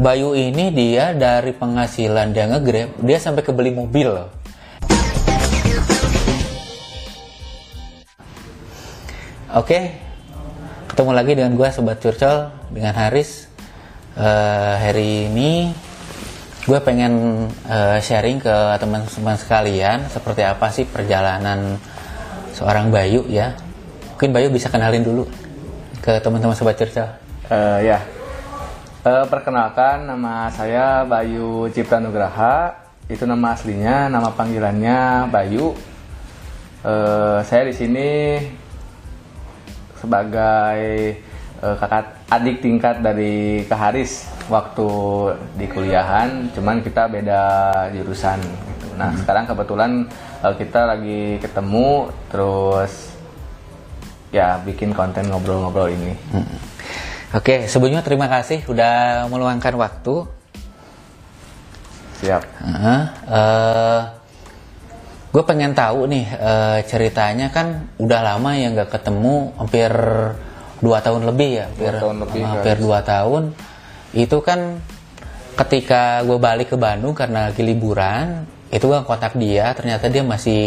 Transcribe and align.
Bayu 0.00 0.32
ini 0.32 0.72
dia 0.72 1.12
dari 1.12 1.52
penghasilan 1.52 2.32
dia 2.32 2.48
ngegrab, 2.48 2.96
dia 3.04 3.18
sampai 3.20 3.44
kebeli 3.44 3.76
mobil 3.76 4.08
loh. 4.08 4.32
Oke, 9.52 9.92
ketemu 10.88 11.12
lagi 11.12 11.32
dengan 11.36 11.52
gue 11.60 11.68
Sobat 11.68 12.00
Curcol, 12.00 12.48
dengan 12.72 12.96
Haris. 12.96 13.52
Eh, 14.16 14.74
hari 14.80 15.28
ini 15.28 15.68
gue 16.64 16.78
pengen 16.80 17.44
eh, 17.68 18.00
sharing 18.00 18.40
ke 18.40 18.56
teman-teman 18.80 19.36
sekalian 19.36 20.08
seperti 20.08 20.40
apa 20.40 20.72
sih 20.72 20.88
perjalanan 20.88 21.76
seorang 22.56 22.88
Bayu 22.88 23.28
ya. 23.28 23.52
Mungkin 24.16 24.32
Bayu 24.32 24.48
bisa 24.48 24.72
kenalin 24.72 25.04
dulu 25.04 25.28
ke 26.00 26.16
teman-teman 26.24 26.56
Sobat 26.56 26.80
Curcol. 26.80 27.12
Eh, 27.52 27.92
ya, 27.92 28.00
Eh, 29.02 29.26
perkenalkan 29.26 30.06
nama 30.06 30.46
saya 30.54 31.02
Bayu 31.02 31.66
Cipta 31.74 31.98
Nugraha. 31.98 32.70
Itu 33.10 33.26
nama 33.26 33.50
aslinya, 33.50 34.06
nama 34.06 34.30
panggilannya 34.30 35.26
Bayu. 35.26 35.74
Eh, 36.86 37.42
saya 37.42 37.66
di 37.66 37.74
sini 37.74 38.38
sebagai 39.98 41.18
eh, 41.58 41.74
kakak 41.82 42.30
adik 42.30 42.62
tingkat 42.62 43.02
dari 43.02 43.66
Kak 43.66 43.90
Haris 43.90 44.30
waktu 44.46 44.86
di 45.58 45.66
kuliahan, 45.66 46.54
cuman 46.54 46.78
kita 46.86 47.10
beda 47.10 47.42
jurusan. 47.90 48.38
Gitu. 48.38 48.86
Nah 48.94 49.18
sekarang 49.18 49.50
kebetulan 49.50 50.06
eh, 50.46 50.54
kita 50.54 50.86
lagi 50.86 51.42
ketemu, 51.42 52.06
terus 52.30 53.18
ya 54.30 54.62
bikin 54.62 54.94
konten 54.94 55.26
ngobrol-ngobrol 55.26 55.90
ini. 55.90 56.14
Oke, 57.32 57.64
sebelumnya 57.64 58.04
terima 58.04 58.28
kasih 58.28 58.60
udah 58.68 59.24
meluangkan 59.32 59.72
waktu. 59.80 60.28
Siap. 62.20 62.42
gue 65.32 65.42
pengen 65.48 65.72
tahu 65.72 66.12
nih 66.12 66.28
eh, 66.28 66.78
ceritanya 66.84 67.48
kan 67.48 67.88
udah 67.96 68.20
lama 68.20 68.52
ya 68.52 68.68
nggak 68.76 68.92
ketemu, 68.92 69.56
hampir 69.56 69.90
dua 70.84 71.00
tahun 71.00 71.24
lebih 71.32 71.50
ya, 71.56 71.66
hampir 71.72 71.92
tahun 71.96 72.16
lebih, 72.28 72.42
hampir 72.44 72.76
dua 72.84 73.00
tahun. 73.00 73.56
Itu 74.12 74.44
kan 74.44 74.84
ketika 75.56 76.20
gue 76.28 76.36
balik 76.36 76.68
ke 76.68 76.76
Bandung 76.76 77.16
karena 77.16 77.48
lagi 77.48 77.64
liburan, 77.64 78.44
itu 78.68 78.84
gue 78.84 79.00
kontak 79.08 79.40
dia, 79.40 79.72
ternyata 79.72 80.12
dia 80.12 80.20
masih 80.20 80.62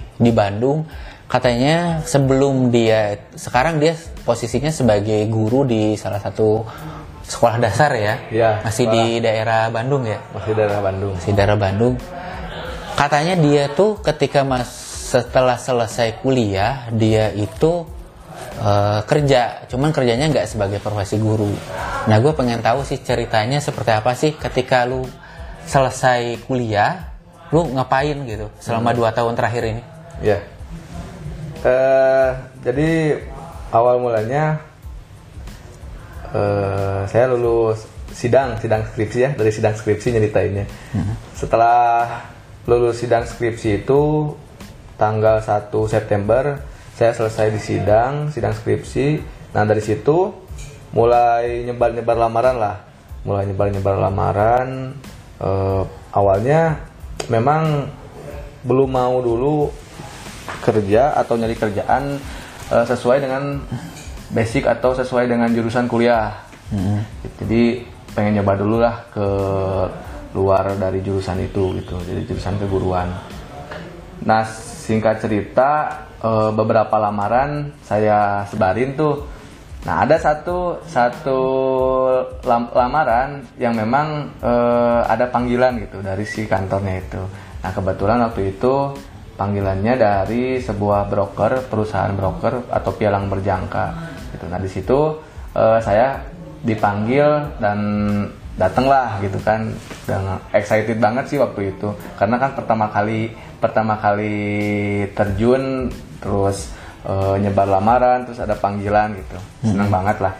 di 0.00 0.30
Bandung. 0.32 0.88
Katanya 1.26 2.06
sebelum 2.06 2.70
dia, 2.70 3.18
sekarang 3.34 3.82
dia 3.82 3.98
posisinya 4.22 4.70
sebagai 4.70 5.26
guru 5.26 5.66
di 5.66 5.98
salah 5.98 6.22
satu 6.22 6.62
sekolah 7.26 7.58
dasar 7.58 7.90
ya, 7.98 8.14
Iya, 8.30 8.50
masih 8.62 8.86
di 8.86 9.18
daerah 9.18 9.66
Bandung 9.66 10.06
ya 10.06 10.22
Masih 10.30 10.54
daerah 10.54 10.78
Bandung. 10.78 11.14
si 11.18 11.34
daerah 11.34 11.58
Bandung. 11.58 11.98
Katanya 12.94 13.34
dia 13.34 13.66
tuh 13.74 13.98
ketika 13.98 14.46
mas 14.46 14.70
setelah 15.06 15.58
selesai 15.58 16.22
kuliah 16.22 16.86
dia 16.94 17.34
itu 17.34 17.82
eh, 18.62 19.00
kerja, 19.02 19.66
cuman 19.66 19.90
kerjanya 19.90 20.30
nggak 20.30 20.46
sebagai 20.46 20.78
profesi 20.78 21.18
guru. 21.18 21.50
Nah 22.06 22.16
gue 22.22 22.32
pengen 22.38 22.62
tahu 22.62 22.86
sih 22.86 23.02
ceritanya 23.02 23.58
seperti 23.58 23.90
apa 23.90 24.14
sih 24.14 24.38
ketika 24.38 24.86
lu 24.86 25.02
selesai 25.66 26.38
kuliah, 26.46 27.10
lu 27.50 27.66
ngapain 27.74 28.14
gitu 28.22 28.46
selama 28.62 28.94
dua 28.94 29.10
tahun 29.10 29.34
terakhir 29.34 29.62
ini? 29.74 29.82
Ya. 30.22 30.38
Eh, 31.66 32.30
jadi 32.62 33.18
awal 33.74 33.98
mulanya 33.98 34.62
eh, 36.30 37.02
saya 37.10 37.26
lulus 37.34 37.90
sidang, 38.14 38.54
sidang 38.62 38.86
skripsi 38.86 39.18
ya, 39.18 39.30
dari 39.34 39.50
sidang 39.50 39.74
skripsi 39.74 40.14
nyeritainnya. 40.14 40.66
Setelah 41.34 42.22
lulus 42.70 43.02
sidang 43.02 43.26
skripsi 43.26 43.82
itu 43.82 44.30
tanggal 44.94 45.42
1 45.42 45.74
September 45.90 46.62
saya 46.96 47.12
selesai 47.12 47.52
di 47.52 47.60
sidang, 47.60 48.30
sidang 48.30 48.54
skripsi. 48.54 49.20
Nah, 49.52 49.66
dari 49.66 49.82
situ 49.82 50.32
mulai 50.94 51.66
nyebar-nyebar 51.66 52.14
lamaran 52.14 52.56
lah. 52.62 52.76
Mulai 53.26 53.50
nyebar-nyebar 53.50 53.98
lamaran 53.98 54.94
eh, 55.42 55.82
awalnya 56.14 56.78
memang 57.26 57.90
belum 58.62 58.90
mau 58.90 59.18
dulu 59.18 59.85
kerja 60.64 61.16
atau 61.16 61.34
nyari 61.36 61.56
kerjaan 61.56 62.20
eh, 62.72 62.84
sesuai 62.86 63.18
dengan 63.20 63.60
basic 64.30 64.66
atau 64.66 64.94
sesuai 64.96 65.30
dengan 65.30 65.50
jurusan 65.50 65.86
kuliah. 65.86 66.44
Jadi 67.38 67.86
pengen 68.10 68.42
nyoba 68.42 68.52
dulu 68.58 68.76
lah 68.82 69.06
ke 69.14 69.28
luar 70.34 70.74
dari 70.74 70.98
jurusan 71.00 71.38
itu 71.46 71.78
gitu. 71.78 71.94
Jadi 72.02 72.26
jurusan 72.26 72.58
keguruan. 72.58 73.06
Nah 74.26 74.42
singkat 74.86 75.22
cerita 75.22 76.02
eh, 76.18 76.50
beberapa 76.50 76.98
lamaran 76.98 77.70
saya 77.86 78.42
sebarin 78.50 78.98
tuh. 78.98 79.30
Nah 79.86 80.02
ada 80.02 80.18
satu 80.18 80.82
satu 80.82 81.40
lam- 82.42 82.74
lamaran 82.74 83.46
yang 83.62 83.78
memang 83.78 84.34
eh, 84.42 85.00
ada 85.06 85.30
panggilan 85.30 85.78
gitu 85.86 86.02
dari 86.02 86.26
si 86.26 86.50
kantornya 86.50 86.98
itu. 86.98 87.22
Nah 87.62 87.70
kebetulan 87.70 88.18
waktu 88.26 88.58
itu 88.58 88.74
panggilannya 89.36 89.94
dari 90.00 90.58
sebuah 90.58 91.06
broker 91.12 91.68
perusahaan 91.68 92.10
broker 92.16 92.72
atau 92.72 92.90
pialang 92.96 93.28
berjangka. 93.28 93.86
Gitu. 94.32 94.44
Nah 94.48 94.58
di 94.58 94.70
situ 94.72 94.98
eh, 95.52 95.78
saya 95.84 96.18
dipanggil 96.64 97.60
dan 97.60 97.78
datanglah 98.56 99.20
gitu 99.20 99.38
kan. 99.44 99.70
Dengan 100.08 100.40
excited 100.50 100.96
banget 100.96 101.36
sih 101.36 101.38
waktu 101.38 101.76
itu. 101.76 101.92
Karena 102.16 102.40
kan 102.40 102.56
pertama 102.56 102.88
kali 102.88 103.30
pertama 103.60 103.94
kali 104.00 104.36
terjun 105.12 105.92
terus 106.18 106.72
eh, 107.04 107.36
nyebar 107.38 107.68
lamaran 107.68 108.24
terus 108.24 108.40
ada 108.40 108.56
panggilan 108.56 109.14
gitu. 109.20 109.38
Senang 109.70 109.92
banget 109.92 110.18
lah. 110.24 110.34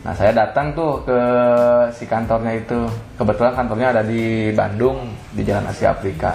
Nah 0.00 0.16
saya 0.16 0.32
datang 0.32 0.72
tuh 0.72 1.04
ke 1.04 1.20
si 1.94 2.08
kantornya 2.08 2.56
itu. 2.56 2.88
Kebetulan 3.14 3.52
kantornya 3.52 3.94
ada 3.94 4.02
di 4.02 4.48
Bandung 4.50 5.12
di 5.30 5.44
Jalan 5.44 5.68
Asia 5.68 5.92
Afrika. 5.92 6.32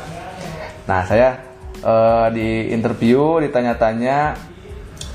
Nah 0.86 1.02
saya 1.02 1.34
eh, 1.86 2.28
di 2.34 2.50
interview 2.74 3.38
ditanya-tanya 3.46 4.34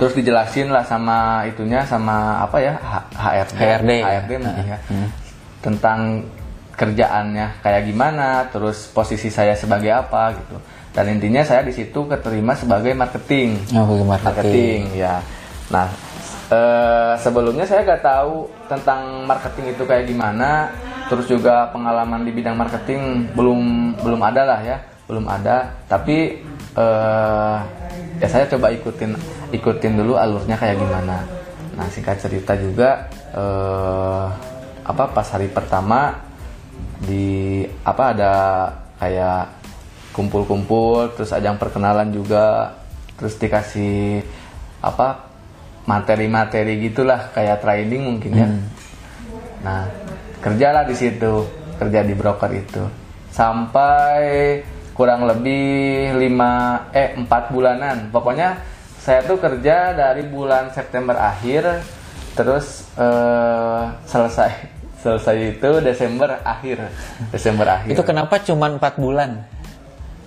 terus 0.00 0.16
dijelasin 0.16 0.72
lah 0.72 0.86
sama 0.86 1.44
itunya 1.44 1.84
sama 1.84 2.40
apa 2.40 2.56
ya 2.56 2.74
HRD 3.12 3.58
HRD, 3.60 3.90
ya. 4.00 4.06
HRD 4.08 4.32
mungkin 4.40 4.64
ya. 4.64 4.78
tentang 5.60 5.98
kerjaannya 6.72 7.60
kayak 7.60 7.82
gimana 7.84 8.48
terus 8.48 8.88
posisi 8.88 9.28
saya 9.28 9.52
sebagai 9.52 9.92
apa 9.92 10.32
gitu. 10.32 10.56
Dan 10.90 11.06
intinya 11.20 11.44
saya 11.44 11.62
di 11.62 11.70
situ 11.70 12.08
keterima 12.08 12.56
sebagai 12.56 12.90
marketing. 12.96 13.62
Oh, 13.76 14.00
marketing. 14.02 14.08
marketing 14.08 14.80
ya. 14.96 15.20
Nah 15.68 15.86
eh, 16.50 17.12
sebelumnya 17.20 17.64
saya 17.64 17.86
nggak 17.86 18.02
tahu 18.02 18.48
tentang 18.66 19.24
marketing 19.24 19.76
itu 19.76 19.82
kayak 19.86 20.04
gimana 20.10 20.72
terus 21.06 21.26
juga 21.26 21.70
pengalaman 21.74 22.22
di 22.22 22.30
bidang 22.30 22.54
marketing 22.54 23.34
belum 23.34 23.60
belum 23.98 24.20
ada 24.22 24.42
lah 24.46 24.60
ya 24.62 24.78
belum 25.10 25.26
ada 25.26 25.82
tapi 25.90 26.38
eh, 26.78 27.58
ya 28.22 28.28
saya 28.30 28.46
coba 28.46 28.70
ikutin 28.70 29.18
ikutin 29.50 29.98
dulu 29.98 30.14
alurnya 30.14 30.54
kayak 30.54 30.78
gimana. 30.78 31.26
Nah 31.74 31.86
singkat 31.90 32.22
cerita 32.22 32.54
juga 32.54 33.10
eh, 33.34 34.26
apa 34.86 35.04
pas 35.10 35.26
hari 35.34 35.50
pertama 35.50 36.14
di 37.02 37.66
apa 37.82 38.04
ada 38.14 38.34
kayak 39.02 39.42
kumpul-kumpul 40.14 41.16
terus 41.18 41.34
ajang 41.34 41.56
perkenalan 41.58 42.12
juga 42.12 42.76
terus 43.16 43.34
dikasih 43.40 44.22
apa 44.84 45.28
materi-materi 45.88 46.76
gitulah 46.86 47.34
kayak 47.34 47.64
training 47.64 48.02
mungkin 48.06 48.32
ya. 48.36 48.48
Nah 49.64 49.82
kerjalah 50.44 50.84
di 50.86 50.94
situ 50.94 51.44
kerja 51.80 52.04
di 52.04 52.12
broker 52.12 52.52
itu. 52.52 52.84
Sampai 53.32 54.60
kurang 55.00 55.24
lebih 55.24 56.12
lima 56.12 56.84
eh 56.92 57.16
empat 57.16 57.48
bulanan 57.48 58.12
pokoknya 58.12 58.60
saya 59.00 59.24
tuh 59.24 59.40
kerja 59.40 59.96
dari 59.96 60.28
bulan 60.28 60.76
September 60.76 61.16
akhir 61.16 61.80
terus 62.36 62.84
eh, 63.00 63.82
selesai 64.04 64.52
selesai 65.02 65.56
itu 65.56 65.70
Desember 65.80 66.44
akhir 66.44 66.92
Desember 67.32 67.64
akhir 67.80 67.96
Itu 67.96 68.04
kenapa 68.04 68.44
cuma 68.44 68.68
empat 68.68 69.00
bulan? 69.00 69.40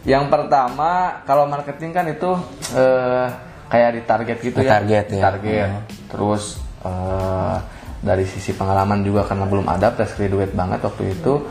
yang 0.10 0.28
pertama 0.34 1.22
kalau 1.30 1.46
marketing 1.46 1.94
kan 1.94 2.10
itu 2.10 2.34
eh, 2.74 3.30
kayak 3.70 3.92
di 3.94 4.02
target 4.10 4.38
gitu 4.42 4.58
ya. 4.60 4.82
Target 4.82 5.06
ya. 5.14 5.22
Target. 5.30 5.70
Terus 6.10 6.58
eh, 6.82 7.56
dari 8.02 8.26
sisi 8.26 8.52
pengalaman 8.58 9.06
juga 9.06 9.24
karena 9.24 9.46
belum 9.46 9.70
ada 9.70 9.94
fresh 9.96 10.18
graduate 10.18 10.52
banget 10.58 10.82
waktu 10.82 11.14
itu 11.14 11.46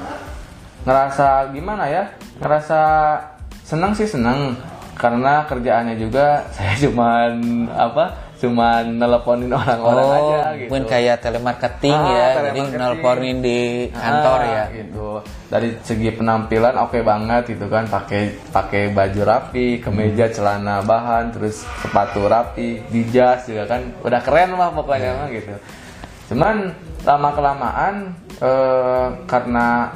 ngerasa 0.83 1.53
gimana 1.53 1.85
ya? 1.87 2.05
Ngerasa 2.39 2.81
senang 3.63 3.93
sih 3.95 4.07
senang 4.07 4.57
karena 4.93 5.47
kerjaannya 5.47 5.97
juga 5.97 6.43
saya 6.55 6.75
cuman 6.77 7.31
apa? 7.71 8.07
cuman 8.43 8.99
nelponin 8.99 9.55
orang-orang 9.55 10.03
oh, 10.03 10.19
aja 10.19 10.59
gitu. 10.59 10.67
mungkin 10.67 10.91
kayak 10.91 11.23
telemarketing 11.23 11.95
Ah, 11.95 12.11
ya, 12.11 12.27
jadi 12.27 12.35
telemarketing. 12.35 12.75
nelponin 12.75 13.37
di 13.39 13.61
kantor 13.95 14.39
Ah, 14.43 14.51
ya. 14.51 14.65
gitu 14.75 15.09
dari 15.47 15.69
segi 15.79 16.11
penampilan 16.11 16.75
oke 16.75 16.99
banget 17.07 17.55
gitu 17.55 17.71
kan 17.71 17.87
pakai 17.87 18.35
pakai 18.51 18.91
baju 18.91 19.23
rapi 19.23 19.79
kemeja 19.79 20.27
celana 20.27 20.83
bahan 20.83 21.31
terus 21.31 21.63
sepatu 21.87 22.27
rapi 22.27 22.83
di 22.91 23.07
jas 23.15 23.47
juga 23.47 23.63
kan 23.71 23.87
udah 24.03 24.19
keren 24.19 24.59
lah 24.59 24.75
pokoknya 24.75 25.23
mah 25.23 25.29
gitu 25.31 25.55
cuman 26.35 26.75
lama 27.07 27.31
kelamaan 27.31 27.95
eh, 28.43 29.07
karena 29.31 29.87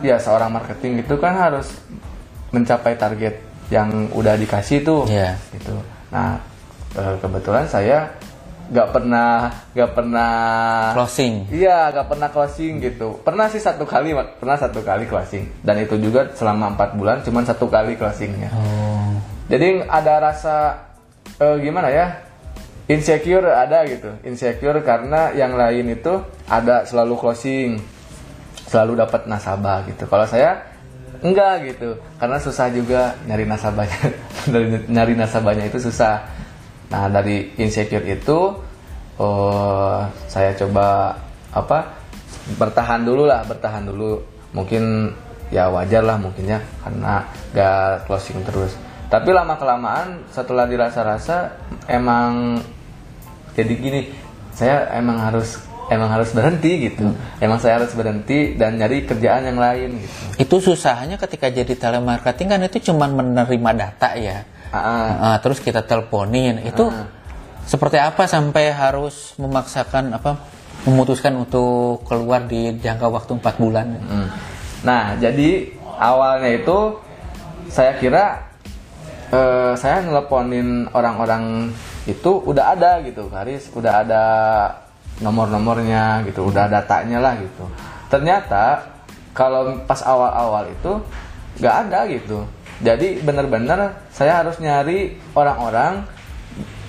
ya 0.00 0.16
seorang 0.16 0.50
marketing 0.50 1.04
itu 1.04 1.14
kan 1.20 1.36
harus 1.36 1.68
mencapai 2.50 2.96
target 2.96 3.38
yang 3.70 4.10
udah 4.10 4.34
dikasih 4.34 4.82
tuh 4.82 5.06
Iya. 5.06 5.38
gitu 5.54 5.76
nah 6.10 6.40
eh, 6.98 7.14
kebetulan 7.22 7.66
saya 7.70 8.10
nggak 8.70 8.88
pernah 8.94 9.50
nggak 9.74 9.90
pernah 9.98 10.32
Closing. 10.94 11.50
Iya, 11.50 11.90
gak 11.90 12.06
pernah 12.06 12.28
closing 12.30 12.78
gitu. 12.78 13.18
Pernah 13.22 13.50
sih 13.50 13.58
satu 13.58 13.82
kali, 13.82 14.14
pernah 14.38 14.54
satu 14.58 14.82
kali 14.82 15.06
closing. 15.10 15.42
Dan 15.62 15.82
itu 15.82 15.98
juga 15.98 16.30
selama 16.34 16.74
empat 16.74 16.94
bulan, 16.94 17.22
cuman 17.26 17.42
satu 17.46 17.66
kali 17.66 17.94
closingnya. 17.98 18.50
Oh. 18.54 19.14
Jadi 19.50 19.82
ada 19.86 20.22
rasa 20.22 20.86
eh, 21.38 21.56
gimana 21.62 21.90
ya? 21.90 22.14
Insecure 22.86 23.46
ada 23.46 23.86
gitu. 23.86 24.10
Insecure 24.22 24.82
karena 24.82 25.30
yang 25.34 25.54
lain 25.54 25.94
itu 25.94 26.22
ada 26.46 26.82
selalu 26.86 27.14
closing, 27.18 27.78
selalu 28.70 29.02
dapat 29.02 29.26
nasabah 29.26 29.82
gitu. 29.90 30.06
Kalau 30.06 30.22
saya 30.30 30.62
enggak 31.20 31.74
gitu, 31.74 31.98
karena 32.22 32.38
susah 32.38 32.70
juga 32.70 33.18
nyari 33.26 33.44
nasabahnya. 33.44 34.00
Dari 34.52 34.66
nyari 34.86 35.14
nasabahnya 35.18 35.66
itu 35.66 35.82
susah. 35.82 36.22
Nah 36.90 37.06
dari 37.06 37.54
insecure 37.58 38.02
itu, 38.02 38.38
oh, 39.18 39.98
saya 40.26 40.54
coba 40.54 41.18
apa? 41.50 41.98
Bertahan 42.56 43.02
dulu 43.02 43.26
lah, 43.28 43.46
bertahan 43.46 43.86
dulu. 43.86 44.22
Mungkin 44.50 45.14
ya 45.54 45.70
wajar 45.70 46.02
lah 46.02 46.18
mungkin 46.18 46.50
ya, 46.50 46.58
karena 46.82 47.26
gak 47.54 48.10
closing 48.10 48.42
terus. 48.42 48.74
Tapi 49.10 49.30
lama 49.34 49.54
kelamaan 49.58 50.26
setelah 50.30 50.66
dirasa-rasa 50.66 51.54
emang 51.90 52.58
jadi 53.54 53.72
gini 53.74 54.00
saya 54.54 54.86
emang 54.94 55.18
harus 55.18 55.58
emang 55.90 56.08
harus 56.08 56.30
berhenti 56.30 56.88
gitu 56.88 57.10
emang 57.42 57.58
saya 57.58 57.82
harus 57.82 57.92
berhenti 57.92 58.54
dan 58.54 58.78
nyari 58.78 59.02
kerjaan 59.04 59.50
yang 59.50 59.58
lain 59.58 59.98
gitu 59.98 60.16
Itu 60.40 60.56
susahnya 60.62 61.18
ketika 61.18 61.50
jadi 61.50 61.74
telemarketing 61.76 62.48
kan 62.48 62.60
itu 62.64 62.78
cuman 62.88 63.12
menerima 63.12 63.70
data 63.76 64.16
ya. 64.16 64.40
Ah. 64.72 65.34
Ah, 65.34 65.36
terus 65.42 65.60
kita 65.60 65.84
teleponin. 65.84 66.64
Itu 66.64 66.88
seperti 67.68 68.00
apa 68.00 68.24
sampai 68.24 68.72
harus 68.72 69.36
memaksakan 69.36 70.16
apa 70.16 70.40
memutuskan 70.88 71.36
untuk 71.36 72.02
keluar 72.08 72.48
di 72.48 72.72
jangka 72.80 73.06
waktu 73.06 73.36
4 73.36 73.62
bulan? 73.62 73.86
Hmm. 74.00 74.28
nah 74.80 75.12
jadi 75.20 75.68
awalnya 76.00 76.56
itu 76.56 76.96
saya 77.68 78.00
kira 78.00 78.48
eh, 79.28 79.76
saya 79.76 80.00
nelponin 80.08 80.88
orang-orang 80.96 81.68
itu 82.08 82.40
udah 82.42 82.74
ada 82.74 83.04
gitu 83.04 83.28
Karis 83.28 83.68
udah 83.76 83.92
ada 84.02 84.24
nomor-nomornya 85.20 86.24
gitu 86.24 86.48
udah 86.48 86.66
datanya 86.66 87.20
lah 87.20 87.34
gitu 87.36 87.64
ternyata 88.08 88.80
kalau 89.30 89.78
pas 89.84 90.00
awal-awal 90.02 90.66
itu 90.66 90.92
nggak 91.60 91.74
ada 91.86 92.08
gitu 92.08 92.44
jadi 92.80 93.20
bener-bener 93.20 93.92
saya 94.08 94.40
harus 94.40 94.56
nyari 94.58 95.20
orang-orang 95.36 96.02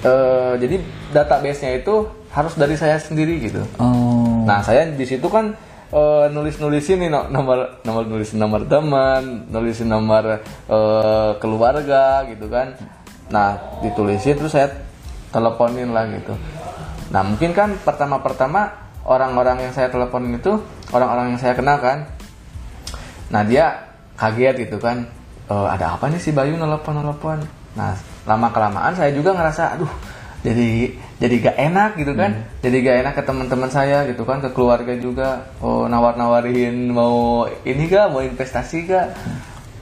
eh, 0.01 0.53
jadi 0.57 0.75
database-nya 1.11 1.83
itu 1.83 2.07
harus 2.31 2.55
dari 2.55 2.79
saya 2.79 2.95
sendiri 2.97 3.37
gitu 3.43 3.61
Oh. 3.77 4.47
Nah 4.47 4.63
saya 4.63 4.87
di 4.89 5.05
situ 5.05 5.27
kan 5.27 5.53
eh, 5.91 6.25
nulis-nulisin 6.31 6.97
nih 6.97 7.09
no- 7.11 7.29
nomor 7.29 7.83
nomor 7.83 8.07
nulisin 8.07 8.39
nomor 8.39 8.65
teman, 8.65 9.45
nulisin 9.51 9.85
nomor 9.85 10.39
eh, 10.65 11.31
keluarga 11.37 12.25
gitu 12.25 12.47
kan. 12.47 12.73
Nah 13.29 13.59
ditulisin 13.83 14.39
terus 14.39 14.55
saya 14.55 14.71
teleponin 15.29 15.91
lah 15.93 16.07
gitu. 16.09 16.33
Nah 17.11 17.21
mungkin 17.27 17.51
kan 17.51 17.75
pertama-pertama 17.83 18.71
orang-orang 19.03 19.67
yang 19.67 19.73
saya 19.75 19.91
teleponin 19.91 20.39
itu 20.39 20.57
orang-orang 20.95 21.35
yang 21.35 21.39
saya 21.39 21.53
kenal 21.53 21.77
kan. 21.83 22.07
Nah 23.29 23.43
dia 23.43 23.91
kaget 24.15 24.67
gitu 24.67 24.79
kan. 24.79 25.05
"Eh, 25.51 25.67
ada 25.67 25.99
apa 25.99 26.07
nih 26.07 26.23
si 26.23 26.31
Bayu 26.31 26.55
nelpon 26.55 26.95
nelpon. 26.95 27.43
Nah 27.75 27.99
lama 28.23 28.47
kelamaan 28.55 28.95
saya 28.95 29.11
juga 29.11 29.35
ngerasa 29.35 29.75
aduh 29.75 29.91
jadi 30.41 30.95
jadi 31.21 31.35
gak 31.37 31.57
enak 31.59 31.91
gitu 32.01 32.13
kan. 32.17 32.31
Jadi 32.63 32.75
gak 32.81 32.97
enak 33.05 33.13
ke 33.19 33.23
teman-teman 33.27 33.69
saya 33.69 34.07
gitu 34.09 34.23
kan 34.25 34.39
ke 34.41 34.49
keluarga 34.55 34.95
juga. 34.95 35.51
Oh 35.61 35.85
nawar-nawarin 35.91 36.89
mau 36.89 37.45
ini 37.67 37.91
gak 37.91 38.09
mau 38.09 38.23
investasi 38.23 38.77
gak. 38.87 39.07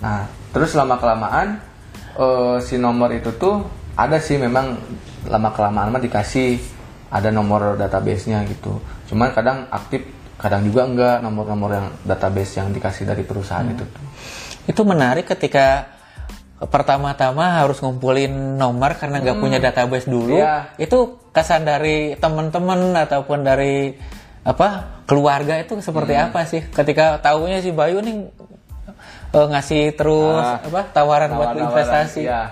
Nah 0.01 0.25
terus 0.49 0.73
lama 0.73 0.97
kelamaan 0.97 1.61
eh, 2.17 2.57
si 2.65 2.81
nomor 2.81 3.13
itu 3.13 3.29
tuh 3.37 3.61
ada 3.93 4.17
sih 4.17 4.39
memang 4.41 4.79
lama 5.27 5.49
kelamaan 5.53 5.91
mah 5.93 6.01
dikasih 6.01 6.78
ada 7.09 7.29
nomor 7.29 7.75
database-nya 7.75 8.45
gitu. 8.45 8.77
Cuman 9.09 9.33
kadang 9.33 9.65
aktif, 9.69 10.05
kadang 10.37 10.63
juga 10.63 10.85
enggak 10.85 11.15
nomor-nomor 11.19 11.69
yang 11.73 11.87
database 12.01 12.57
yang 12.57 12.69
dikasih 12.69 13.03
dari 13.03 13.21
perusahaan 13.21 13.65
itu 13.65 13.81
tuh. 13.83 14.03
Itu 14.65 14.81
menarik 14.85 15.25
ketika 15.25 15.89
pertama-tama 16.59 17.63
harus 17.63 17.79
ngumpulin 17.79 18.29
nomor 18.55 18.93
karena 18.93 19.23
nggak 19.23 19.37
punya 19.37 19.57
database 19.57 20.05
dulu. 20.05 20.37
Iya. 20.37 20.75
Itu 20.75 21.17
kesan 21.31 21.63
dari 21.63 22.13
teman-teman 22.15 22.93
ataupun 22.99 23.41
dari 23.41 23.95
apa 24.39 25.01
keluarga 25.05 25.57
itu 25.57 25.77
seperti 25.79 26.15
apa 26.15 26.47
sih 26.47 26.63
ketika 26.63 27.19
tahunya 27.19 27.59
si 27.59 27.69
Bayu 27.69 27.99
nih 28.01 28.17
eh, 29.35 29.47
ngasih 29.51 29.93
terus 29.93 30.41
Ah, 30.41 30.57
apa 30.59 30.81
tawaran 30.89 31.29
buat 31.33 31.53
Nawar-nawaran, 31.53 31.69
investasi. 31.69 32.21
iya. 32.23 32.49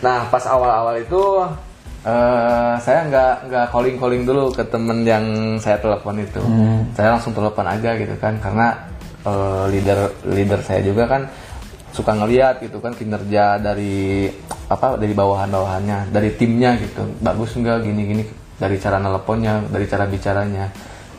Nah 0.00 0.26
pas 0.30 0.42
awal-awal 0.46 0.98
itu 0.98 1.20
eh, 2.02 2.74
saya 2.82 3.00
nggak 3.08 3.34
nggak 3.48 3.66
calling 3.70 3.96
calling 3.98 4.22
dulu 4.26 4.50
ke 4.54 4.62
temen 4.66 5.06
yang 5.06 5.24
saya 5.62 5.78
telepon 5.78 6.18
itu. 6.18 6.42
Saya 6.94 7.16
langsung 7.18 7.32
telepon 7.32 7.66
aja 7.66 7.94
gitu 7.96 8.14
kan 8.18 8.38
karena 8.42 8.74
eh, 9.26 9.64
leader 9.70 9.98
leader 10.26 10.60
saya 10.62 10.80
juga 10.82 11.06
kan 11.08 11.22
suka 11.92 12.16
ngeliat 12.16 12.64
gitu 12.64 12.80
kan 12.80 12.96
kinerja 12.96 13.60
dari 13.60 14.24
apa 14.72 14.96
dari 14.96 15.12
bawahan-bawahannya 15.12 16.10
dari 16.10 16.34
timnya 16.34 16.76
gitu. 16.80 17.04
Bagus 17.20 17.54
nggak 17.54 17.84
gini-gini 17.84 18.24
dari 18.56 18.76
cara 18.78 18.98
nelponnya 18.98 19.66
dari 19.70 19.86
cara 19.86 20.04
bicaranya. 20.08 20.66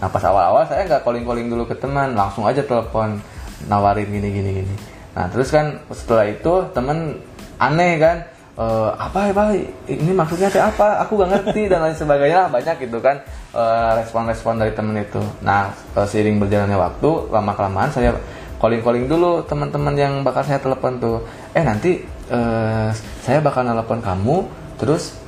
Nah 0.01 0.07
pas 0.11 0.23
awal-awal 0.25 0.67
saya 0.67 0.83
nggak 0.89 1.01
calling-calling 1.07 1.47
dulu 1.47 1.63
ke 1.69 1.75
teman 1.79 2.11
langsung 2.17 2.43
aja 2.43 2.59
telepon 2.65 3.21
nawarin 3.67 4.09
gini-gini 4.09 4.63
gini 4.63 4.75
nah 5.13 5.29
terus 5.29 5.53
kan 5.53 5.77
setelah 5.93 6.25
itu 6.25 6.53
temen 6.73 7.21
aneh 7.61 8.01
kan 8.01 8.25
"Eh, 8.53 8.89
apa 8.93 9.29
ya 9.29 9.33
pak? 9.33 9.47
Ini 9.89 10.11
maksudnya 10.13 10.45
teh 10.53 10.61
apa? 10.61 11.01
Aku 11.01 11.17
gak 11.17 11.33
ngerti 11.33 11.65
dan 11.65 11.81
lain 11.81 11.97
sebagainya 11.97 12.45
lah. 12.45 12.49
Banyak 12.53 12.85
gitu 12.85 13.01
kan 13.01 13.17
eh, 13.53 13.91
respon-respon 13.97 14.61
dari 14.61 14.77
temen 14.77 14.93
itu. 15.01 15.21
Nah 15.41 15.73
eh, 15.97 16.05
seiring 16.05 16.37
berjalannya 16.37 16.77
waktu 16.77 17.09
lama 17.33 17.51
kelamaan 17.57 17.89
saya 17.89 18.13
calling 18.61 18.85
calling 18.85 19.09
dulu 19.09 19.41
teman-teman 19.49 19.97
yang 19.97 20.13
bakal 20.21 20.45
saya 20.45 20.61
telepon 20.61 21.01
tuh. 21.01 21.25
Eh 21.57 21.65
nanti 21.65 22.05
eh, 22.29 22.89
saya 23.25 23.39
bakal 23.41 23.65
nelpon 23.65 24.05
kamu 24.05 24.45
terus 24.77 25.22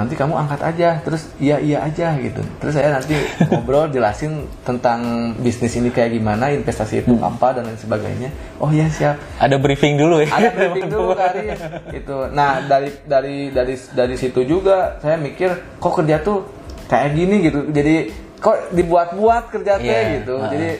nanti 0.00 0.16
kamu 0.16 0.32
angkat 0.32 0.64
aja 0.64 0.96
terus 1.04 1.28
iya 1.36 1.60
iya 1.60 1.84
aja 1.84 2.16
gitu. 2.16 2.40
Terus 2.56 2.72
saya 2.72 2.96
nanti 2.96 3.12
ngobrol 3.52 3.86
jelasin 3.94 4.48
tentang 4.64 5.32
bisnis 5.36 5.76
ini 5.76 5.92
kayak 5.92 6.16
gimana 6.16 6.48
investasi 6.48 7.04
itu 7.04 7.12
apa 7.20 7.52
dan 7.52 7.68
lain 7.68 7.76
sebagainya. 7.76 8.32
Oh 8.56 8.72
iya 8.72 8.88
siap. 8.88 9.20
Ada 9.36 9.60
briefing 9.60 10.00
dulu 10.00 10.24
ya. 10.24 10.32
ada 10.32 10.48
briefing 10.48 10.88
dulu 10.88 11.12
kali 11.20 11.52
itu 11.92 12.16
nah 12.32 12.64
dari 12.64 12.88
dari 13.04 13.36
dari 13.52 13.76
dari 13.92 14.14
situ 14.16 14.40
juga 14.42 14.96
saya 15.04 15.20
mikir 15.20 15.76
kok 15.76 15.92
kerja 15.92 16.16
tuh 16.24 16.48
kayak 16.88 17.12
gini 17.12 17.36
gitu. 17.44 17.68
Jadi 17.68 17.94
kok 18.40 18.72
dibuat-buat 18.72 19.52
kerja 19.52 19.76
teh 19.76 19.84
Iya, 19.84 20.00
gitu. 20.24 20.40
heeh. 20.40 20.50
jadi 20.50 20.70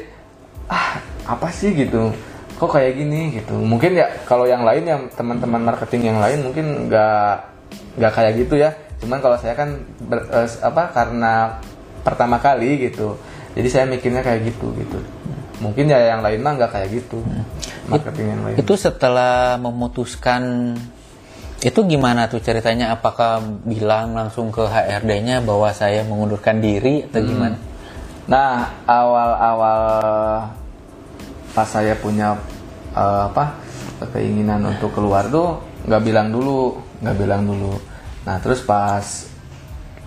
ah 0.67 0.97
apa 1.29 1.53
sih 1.53 1.77
gitu? 1.77 2.09
Kok 2.57 2.73
kayak 2.73 2.97
gini? 2.97 3.37
Gitu. 3.37 3.53
Mungkin 3.53 4.01
ya 4.01 4.09
kalau 4.25 4.49
yang 4.49 4.65
lain 4.65 4.89
yang 4.89 5.03
teman-teman 5.13 5.61
marketing 5.61 6.09
yang 6.09 6.19
lain 6.25 6.41
mungkin 6.41 6.89
nggak 6.89 7.53
nggak 8.01 8.13
kayak 8.17 8.33
gitu 8.41 8.55
ya 8.57 8.71
cuman 9.01 9.19
kalau 9.19 9.37
saya 9.41 9.57
kan 9.57 9.81
ber- 10.05 10.29
eh, 10.29 10.49
apa 10.61 10.93
karena 10.93 11.59
pertama 12.05 12.37
kali 12.37 12.77
gitu 12.89 13.17
jadi 13.57 13.69
saya 13.69 13.85
mikirnya 13.89 14.21
kayak 14.21 14.53
gitu 14.53 14.73
gitu 14.77 15.01
mungkin 15.61 15.93
ya 15.93 16.17
yang 16.17 16.25
lain 16.25 16.41
mah 16.41 16.57
nggak 16.57 16.73
kayak 16.73 16.89
gitu 17.03 17.21
marketing 17.89 18.27
yang 18.33 18.43
lain 18.47 18.55
Itu 18.57 18.75
setelah 18.77 19.61
memutuskan 19.61 20.73
itu 21.61 21.85
gimana 21.85 22.25
tuh 22.25 22.41
ceritanya? 22.41 22.97
Apakah 22.97 23.45
bilang 23.69 24.17
langsung 24.17 24.49
ke 24.49 24.65
HRD-nya 24.65 25.45
bahwa 25.45 25.69
saya 25.77 26.01
mengundurkan 26.09 26.57
diri 26.57 27.05
atau 27.05 27.21
gimana? 27.21 27.57
Nah, 28.25 28.81
awal-awal 28.89 29.85
pas 31.53 31.69
saya 31.69 31.93
punya 32.01 32.41
eh, 32.97 33.23
apa 33.29 33.61
keinginan 34.09 34.65
untuk 34.73 34.97
keluar 34.97 35.29
tuh 35.29 35.61
nggak 35.85 36.01
bilang 36.01 36.33
dulu, 36.33 36.81
nggak 37.05 37.17
bilang 37.21 37.45
dulu. 37.45 37.77
Nah, 38.31 38.39
terus 38.39 38.63
pas 38.63 39.03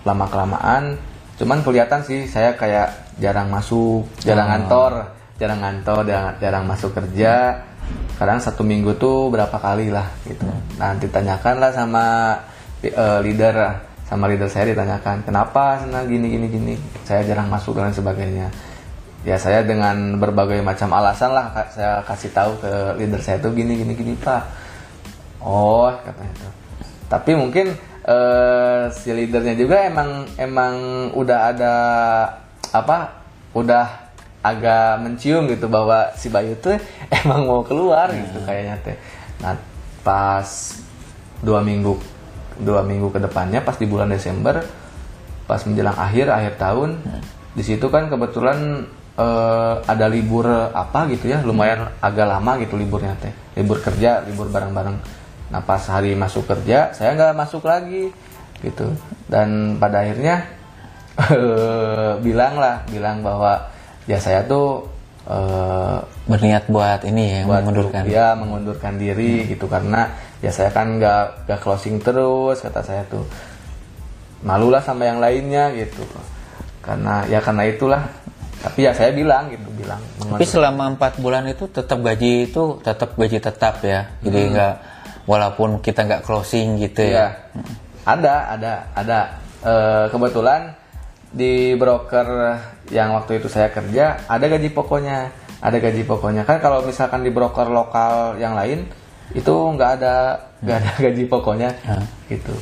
lama 0.00 0.24
kelamaan 0.32 0.96
cuman 1.36 1.60
kelihatan 1.60 2.00
sih 2.08 2.24
saya 2.24 2.56
kayak 2.56 3.20
jarang 3.20 3.52
masuk 3.52 4.08
jarang 4.24 4.48
ngantor 4.48 5.12
jarang 5.36 5.60
ngantor 5.60 6.08
jarang, 6.08 6.32
jarang 6.40 6.64
masuk 6.64 6.96
kerja. 6.96 7.60
Kadang 8.16 8.40
satu 8.40 8.64
minggu 8.64 8.96
tuh 8.96 9.28
berapa 9.28 9.52
kali 9.60 9.92
lah 9.92 10.08
gitu. 10.24 10.48
Nanti 10.80 11.04
tanyakan 11.04 11.60
lah 11.60 11.70
sama 11.76 12.04
eh, 12.80 13.20
leader 13.20 13.52
lah. 13.52 13.76
sama 14.08 14.28
leader 14.28 14.48
saya 14.48 14.72
ditanyakan 14.72 15.24
kenapa 15.24 15.84
senang 15.84 16.08
gini 16.08 16.32
gini 16.32 16.46
gini? 16.48 16.74
Saya 17.04 17.28
jarang 17.28 17.52
masuk 17.52 17.76
dan 17.76 17.92
sebagainya. 17.92 18.48
Ya 19.20 19.36
saya 19.36 19.60
dengan 19.60 20.16
berbagai 20.16 20.64
macam 20.64 20.96
alasan 20.96 21.36
lah 21.36 21.52
saya 21.68 22.00
kasih 22.08 22.32
tahu 22.32 22.56
ke 22.56 22.72
leader 23.04 23.20
saya 23.20 23.36
tuh 23.36 23.52
gini 23.52 23.76
gini 23.84 23.92
gini 23.92 24.16
pak. 24.16 24.48
Oh 25.44 25.92
katanya 25.92 26.32
tuh. 26.40 26.52
Tapi 27.04 27.36
mungkin 27.36 27.76
eh, 28.04 28.84
si 28.92 29.08
leadernya 29.10 29.56
juga 29.56 29.88
emang 29.88 30.28
emang 30.36 30.74
udah 31.16 31.38
ada 31.50 31.74
apa 32.70 33.24
udah 33.56 34.04
agak 34.44 35.00
mencium 35.00 35.48
gitu 35.48 35.72
bahwa 35.72 36.12
si 36.20 36.28
Bayu 36.28 36.52
tuh 36.60 36.76
emang 37.24 37.48
mau 37.48 37.64
keluar 37.64 38.12
gitu 38.12 38.44
kayaknya 38.44 38.76
teh. 38.84 38.96
Nah 39.40 39.56
pas 40.04 40.46
dua 41.40 41.64
minggu 41.64 41.96
dua 42.60 42.84
minggu 42.84 43.08
ke 43.08 43.18
depannya 43.18 43.64
pas 43.64 43.74
di 43.80 43.88
bulan 43.88 44.12
Desember 44.12 44.62
pas 45.48 45.60
menjelang 45.64 45.96
akhir 45.96 46.30
akhir 46.30 46.54
tahun 46.60 47.02
di 47.56 47.62
situ 47.64 47.88
kan 47.88 48.12
kebetulan 48.12 48.84
eh, 49.16 49.74
ada 49.80 50.06
libur 50.12 50.44
apa 50.76 51.08
gitu 51.08 51.32
ya 51.32 51.40
lumayan 51.40 51.88
agak 52.04 52.28
lama 52.28 52.60
gitu 52.60 52.76
liburnya 52.76 53.16
teh. 53.16 53.32
Libur 53.56 53.80
kerja 53.80 54.20
libur 54.28 54.52
bareng-bareng 54.52 55.23
nah 55.52 55.60
pas 55.60 55.80
hari 55.86 56.16
masuk 56.16 56.48
kerja 56.48 56.92
saya 56.96 57.12
nggak 57.14 57.36
masuk 57.36 57.64
lagi 57.64 58.10
gitu. 58.64 58.86
Dan 59.28 59.76
pada 59.76 60.04
akhirnya 60.04 60.48
bilang 62.26 62.56
lah 62.56 62.82
bilang 62.88 63.20
bahwa 63.20 63.68
ya 64.08 64.16
saya 64.18 64.42
tuh 64.48 64.88
eh, 65.28 65.98
berniat 66.24 66.64
buat 66.72 67.04
ini 67.04 67.24
ya 67.24 67.40
buat 67.44 67.62
mengundurkan. 67.62 68.02
ya 68.08 68.26
mengundurkan 68.34 68.94
diri 68.96 69.44
gitu. 69.48 69.68
Karena 69.68 70.08
ya 70.40 70.50
saya 70.50 70.72
kan 70.72 70.96
nggak 70.96 71.48
nggak 71.48 71.60
closing 71.60 72.00
terus 72.00 72.64
kata 72.64 72.80
saya 72.80 73.02
tuh. 73.06 73.24
Malulah 74.44 74.84
sama 74.84 75.08
yang 75.08 75.20
lainnya 75.20 75.72
gitu. 75.72 76.04
Karena 76.84 77.24
ya 77.28 77.40
karena 77.40 77.64
itulah. 77.68 78.02
Tapi 78.64 78.80
ya 78.80 78.96
saya 78.96 79.12
bilang 79.12 79.52
gitu 79.52 79.68
bilang. 79.76 80.00
Tapi 80.16 80.44
selama 80.48 80.96
empat 80.96 81.20
bulan 81.20 81.44
itu 81.44 81.68
tetap 81.68 82.00
gaji 82.00 82.48
itu 82.48 82.80
tetap 82.80 83.12
gaji 83.12 83.36
tetap 83.36 83.84
ya. 83.84 84.08
Jadi 84.24 84.40
Hmm. 84.48 84.56
Walaupun 85.24 85.80
kita 85.80 86.04
nggak 86.04 86.22
closing 86.22 86.76
gitu 86.78 87.02
Iya. 87.02 87.12
ya 87.12 87.28
Ada, 88.04 88.34
ada, 88.52 88.72
ada. 88.92 89.20
Eh, 89.64 90.04
kebetulan 90.12 90.76
di 91.32 91.72
broker 91.74 92.28
yang 92.92 93.16
waktu 93.16 93.40
itu 93.40 93.48
saya 93.48 93.72
kerja 93.72 94.28
ada 94.28 94.44
gaji 94.44 94.68
pokoknya, 94.68 95.32
ada 95.58 95.76
gaji 95.80 96.04
pokoknya. 96.04 96.44
Kan 96.44 96.60
kalau 96.60 96.84
misalkan 96.84 97.24
di 97.24 97.32
broker 97.32 97.66
lokal 97.66 98.36
yang 98.36 98.52
lain 98.52 98.84
itu 99.32 99.48
nggak 99.50 99.90
ada 99.98 100.36
nggak 100.60 100.76
ada 100.78 100.90
gaji 101.08 101.24
pokoknya 101.24 101.70
gitu. 102.28 102.52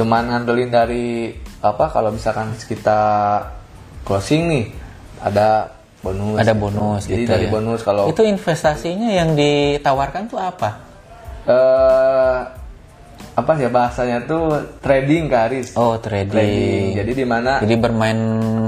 Cuman 0.00 0.32
ngandelin 0.32 0.72
dari 0.72 1.36
apa 1.60 1.92
kalau 1.92 2.08
misalkan 2.08 2.56
kita 2.56 2.98
closing 4.08 4.48
nih 4.48 4.64
ada 5.20 5.68
bonus. 6.00 6.40
ada 6.40 6.56
gitu. 6.56 6.62
bonus 6.64 7.02
Jadi 7.04 7.12
gitu 7.20 7.28
dari 7.28 7.44
ya. 7.44 7.52
bonus 7.52 7.80
kalau 7.84 8.08
itu 8.08 8.22
investasinya 8.24 9.10
yang 9.12 9.36
ditawarkan 9.36 10.32
tuh 10.32 10.40
apa 10.40 10.87
eh 11.48 12.38
apa 13.38 13.54
ya 13.54 13.70
bahasanya 13.70 14.26
tuh 14.26 14.50
trading 14.82 15.30
Karis. 15.30 15.78
oh 15.78 15.94
trading, 16.02 16.98
Jadi 16.98 17.12
di 17.14 17.22
mana 17.22 17.62
jadi 17.62 17.78
bermain 17.78 18.18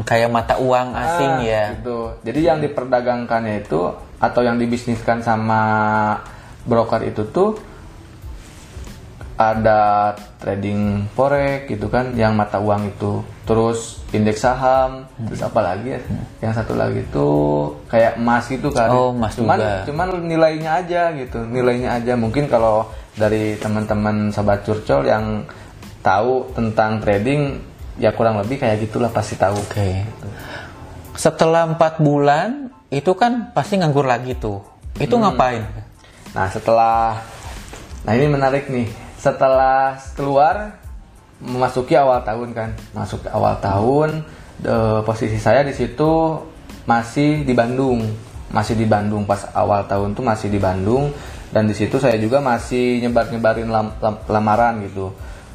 kayak 0.07 0.31
mata 0.31 0.55
uang 0.63 0.95
asing 0.95 1.33
Ah, 1.43 1.45
ya 1.45 1.65
Gitu. 1.75 1.99
Jadi 2.23 2.41
yang 2.47 2.59
diperdagangkannya 2.63 3.67
itu 3.67 3.91
atau 4.23 4.41
yang 4.47 4.63
dibisniskan 4.63 5.27
sama 5.27 5.63
broker 6.63 7.03
itu 7.03 7.27
tuh 7.35 7.59
ada 9.41 10.13
trading 10.37 11.09
forex 11.17 11.65
gitu 11.65 11.89
kan 11.89 12.13
yang 12.13 12.37
mata 12.37 12.61
uang 12.61 12.93
itu. 12.93 13.25
Terus 13.49 14.05
indeks 14.13 14.45
saham 14.45 15.09
terus 15.25 15.41
apa 15.41 15.65
lagi 15.65 15.97
ya? 15.97 16.01
Yang 16.45 16.61
satu 16.61 16.77
lagi 16.77 17.01
tuh 17.09 17.73
kayak 17.89 18.21
emas 18.21 18.45
gitu 18.53 18.69
kan. 18.69 18.93
Oh, 18.93 19.17
emas 19.17 19.33
cuman 19.41 19.57
juga. 19.57 19.89
cuman 19.89 20.09
nilainya 20.29 20.85
aja 20.85 21.09
gitu 21.17 21.41
nilainya 21.41 21.97
aja. 21.97 22.21
Mungkin 22.21 22.53
kalau 22.53 22.93
dari 23.17 23.57
teman-teman 23.57 24.29
sahabat 24.29 24.61
curcol 24.69 25.09
yang 25.09 25.49
tahu 26.05 26.53
tentang 26.53 27.01
trading 27.01 27.65
ya 27.97 28.13
kurang 28.13 28.37
lebih 28.37 28.61
kayak 28.61 28.85
gitulah 28.85 29.09
pasti 29.09 29.41
tahu. 29.41 29.57
Oke. 29.57 30.05
Setelah 31.17 31.65
empat 31.65 31.97
bulan 32.01 32.69
itu 32.93 33.13
kan 33.17 33.57
pasti 33.57 33.81
nganggur 33.81 34.05
lagi 34.05 34.37
tuh. 34.37 34.61
Itu 35.01 35.17
Hmm. 35.17 35.33
ngapain? 35.33 35.65
Nah 36.37 36.47
setelah, 36.47 37.25
nah 38.05 38.13
ini 38.13 38.27
menarik 38.29 38.69
nih. 38.69 38.89
Setelah 39.21 40.01
keluar, 40.17 40.81
memasuki 41.45 41.93
awal 41.93 42.25
tahun 42.25 42.57
kan, 42.57 42.73
masuk 42.97 43.29
awal 43.29 43.61
tahun, 43.61 44.25
de- 44.65 45.05
posisi 45.05 45.37
saya 45.37 45.61
di 45.61 45.77
situ 45.77 46.41
masih 46.89 47.45
di 47.45 47.53
Bandung, 47.53 48.01
masih 48.49 48.81
di 48.81 48.89
Bandung. 48.89 49.29
Pas 49.29 49.45
awal 49.53 49.85
tahun 49.85 50.17
tuh 50.17 50.25
masih 50.25 50.49
di 50.49 50.57
Bandung. 50.57 51.13
Dan 51.51 51.67
di 51.67 51.75
situ 51.75 51.99
saya 51.99 52.15
juga 52.17 52.39
masih 52.39 53.03
nyebar 53.03 53.29
nyebarin 53.29 53.69
lam, 53.69 53.93
lam- 53.99 54.23
lamaran 54.31 54.87
gitu. 54.87 55.11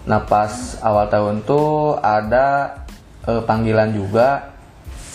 Nah 0.05 0.21
pas 0.27 0.77
awal 0.83 1.07
tahun 1.07 1.41
tuh 1.47 1.97
ada 2.03 2.77
eh, 3.25 3.41
panggilan 3.41 3.95
juga 3.95 4.53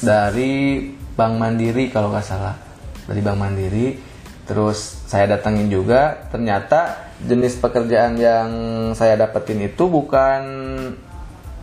dari 0.01 0.89
Bank 1.15 1.37
Mandiri 1.37 1.93
kalau 1.93 2.09
nggak 2.11 2.27
salah. 2.27 2.57
Dari 3.07 3.21
Bank 3.21 3.39
Mandiri. 3.39 4.01
Terus 4.49 5.05
saya 5.07 5.37
datangin 5.37 5.69
juga. 5.69 6.27
Ternyata 6.33 7.10
jenis 7.23 7.57
pekerjaan 7.57 8.17
yang 8.17 8.49
saya 8.93 9.15
dapetin 9.15 9.61
itu 9.63 9.85
bukan 9.85 10.41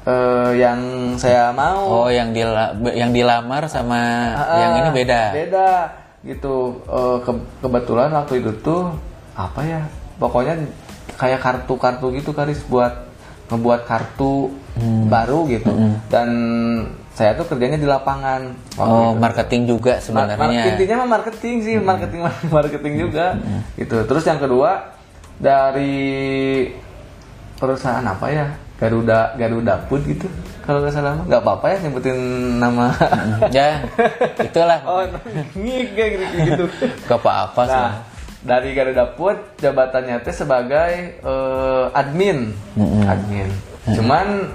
eh, 0.04 0.52
yang 0.56 0.80
saya 1.16 1.52
mau. 1.52 2.06
Oh 2.06 2.10
yang 2.10 2.32
dila- 2.32 2.72
yang 2.90 3.12
dilamar 3.12 3.68
sama 3.68 4.00
Ah, 4.34 4.58
yang 4.58 4.72
ini 4.78 4.90
beda? 4.96 5.22
beda. 5.34 5.70
Gitu. 6.24 6.56
Eh, 6.86 7.18
ke- 7.22 7.44
kebetulan 7.60 8.10
waktu 8.12 8.40
itu 8.40 8.52
tuh 8.58 8.96
apa 9.34 9.62
ya 9.62 9.82
pokoknya 10.16 10.56
kayak 11.14 11.40
kartu-kartu 11.40 12.10
gitu 12.12 12.32
karis 12.32 12.64
buat 12.64 13.06
ngebuat 13.48 13.84
kartu 13.84 14.52
Hmm. 14.76 15.08
baru 15.08 15.44
gitu. 15.48 15.72
Dan 16.08 16.30
saya 17.12 17.34
tuh 17.34 17.46
kerjanya 17.46 17.76
di 17.76 17.86
lapangan 17.86 18.54
oh 18.78 19.12
itu. 19.12 19.20
marketing 19.20 19.62
juga 19.66 19.98
sebenarnya 19.98 20.38
Hmm. 20.38 20.46
mar- 20.48 20.70
intinya 20.70 20.96
mah 20.98 21.10
marketing 21.12 21.56
sih 21.60 21.76
marketing 21.78 22.22
marketing 22.54 22.94
juga 22.98 23.36
gitu. 23.74 23.98
Terus 24.04 24.24
yang 24.24 24.38
kedua 24.38 24.97
dari 25.38 25.96
perusahaan 27.58 28.06
apa 28.06 28.26
ya? 28.30 28.48
Garuda 28.78 29.34
Garuda 29.34 29.90
Food 29.90 30.06
gitu 30.06 30.30
kalau 30.62 30.86
nggak 30.86 30.94
salah. 30.94 31.18
Nggak 31.26 31.42
apa-apa 31.42 31.66
ya 31.74 31.78
nyebutin 31.88 32.18
nama. 32.62 32.94
Ya 33.56 33.82
itulah 34.38 34.80
oh 34.86 35.02
ngik 35.58 35.88
kayak 35.98 36.10
gitu 36.14 36.26
gitu 36.46 36.66
apa-apa 37.18 37.62
sih. 37.66 37.74
Nah 37.74 37.94
dari 38.48 38.72
Garuda 38.78 39.18
Food 39.18 39.60
jabatannya 39.60 40.22
teh 40.22 40.36
sebagai 40.36 41.20
eh, 41.20 41.86
admin. 41.98 42.54
Admin. 43.06 43.50
Cuman 43.98 44.52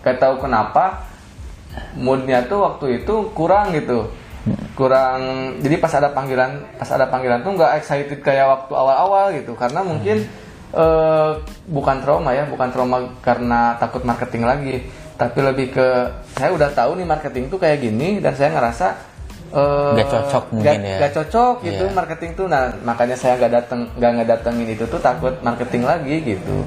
gak 0.00 0.18
tahu 0.18 0.40
kenapa 0.44 1.04
moodnya 1.94 2.44
tuh 2.48 2.64
waktu 2.66 3.04
itu 3.04 3.30
kurang 3.36 3.76
gitu 3.76 4.10
kurang 4.72 5.20
jadi 5.60 5.76
pas 5.76 5.92
ada 5.92 6.08
panggilan 6.08 6.50
pas 6.74 6.88
ada 6.88 7.04
panggilan 7.04 7.40
tuh 7.40 7.52
nggak 7.52 7.72
excited 7.76 8.20
kayak 8.20 8.46
waktu 8.46 8.72
awal-awal 8.72 9.32
gitu. 9.32 9.52
Karena 9.54 9.80
mungkin 9.80 10.24
eh, 10.70 11.30
bukan 11.66 11.96
trauma 12.00 12.30
ya 12.30 12.44
bukan 12.44 12.68
trauma 12.70 12.98
karena 13.20 13.76
takut 13.76 14.00
marketing 14.02 14.44
lagi. 14.44 14.76
Tapi 15.14 15.38
lebih 15.38 15.66
ke 15.70 15.86
saya 16.32 16.48
udah 16.50 16.72
tahu 16.72 16.96
nih 16.96 17.04
marketing 17.04 17.52
tuh 17.52 17.60
kayak 17.60 17.80
gini 17.80 18.18
dan 18.18 18.32
saya 18.32 18.56
ngerasa 18.56 18.86
eh, 19.52 19.92
Nggak 19.98 20.08
cocok 20.08 20.44
mungkin 20.50 20.64
nggak- 20.64 20.80
ya. 20.80 20.96
nggak 20.96 21.12
cocok 21.12 21.54
gitu 21.60 21.84
Iya. 21.84 21.92
marketing 21.92 22.30
tuh. 22.34 22.46
Nah 22.48 22.62
makanya 22.80 23.16
saya 23.16 23.36
nggak 23.36 23.52
datang 23.52 23.80
nggak 23.94 24.12
ngedatengin 24.16 24.68
itu 24.70 24.84
tuh 24.86 24.96
takut 24.98 25.36
marketing 25.42 25.84
lagi 25.84 26.16
gitu. 26.24 26.64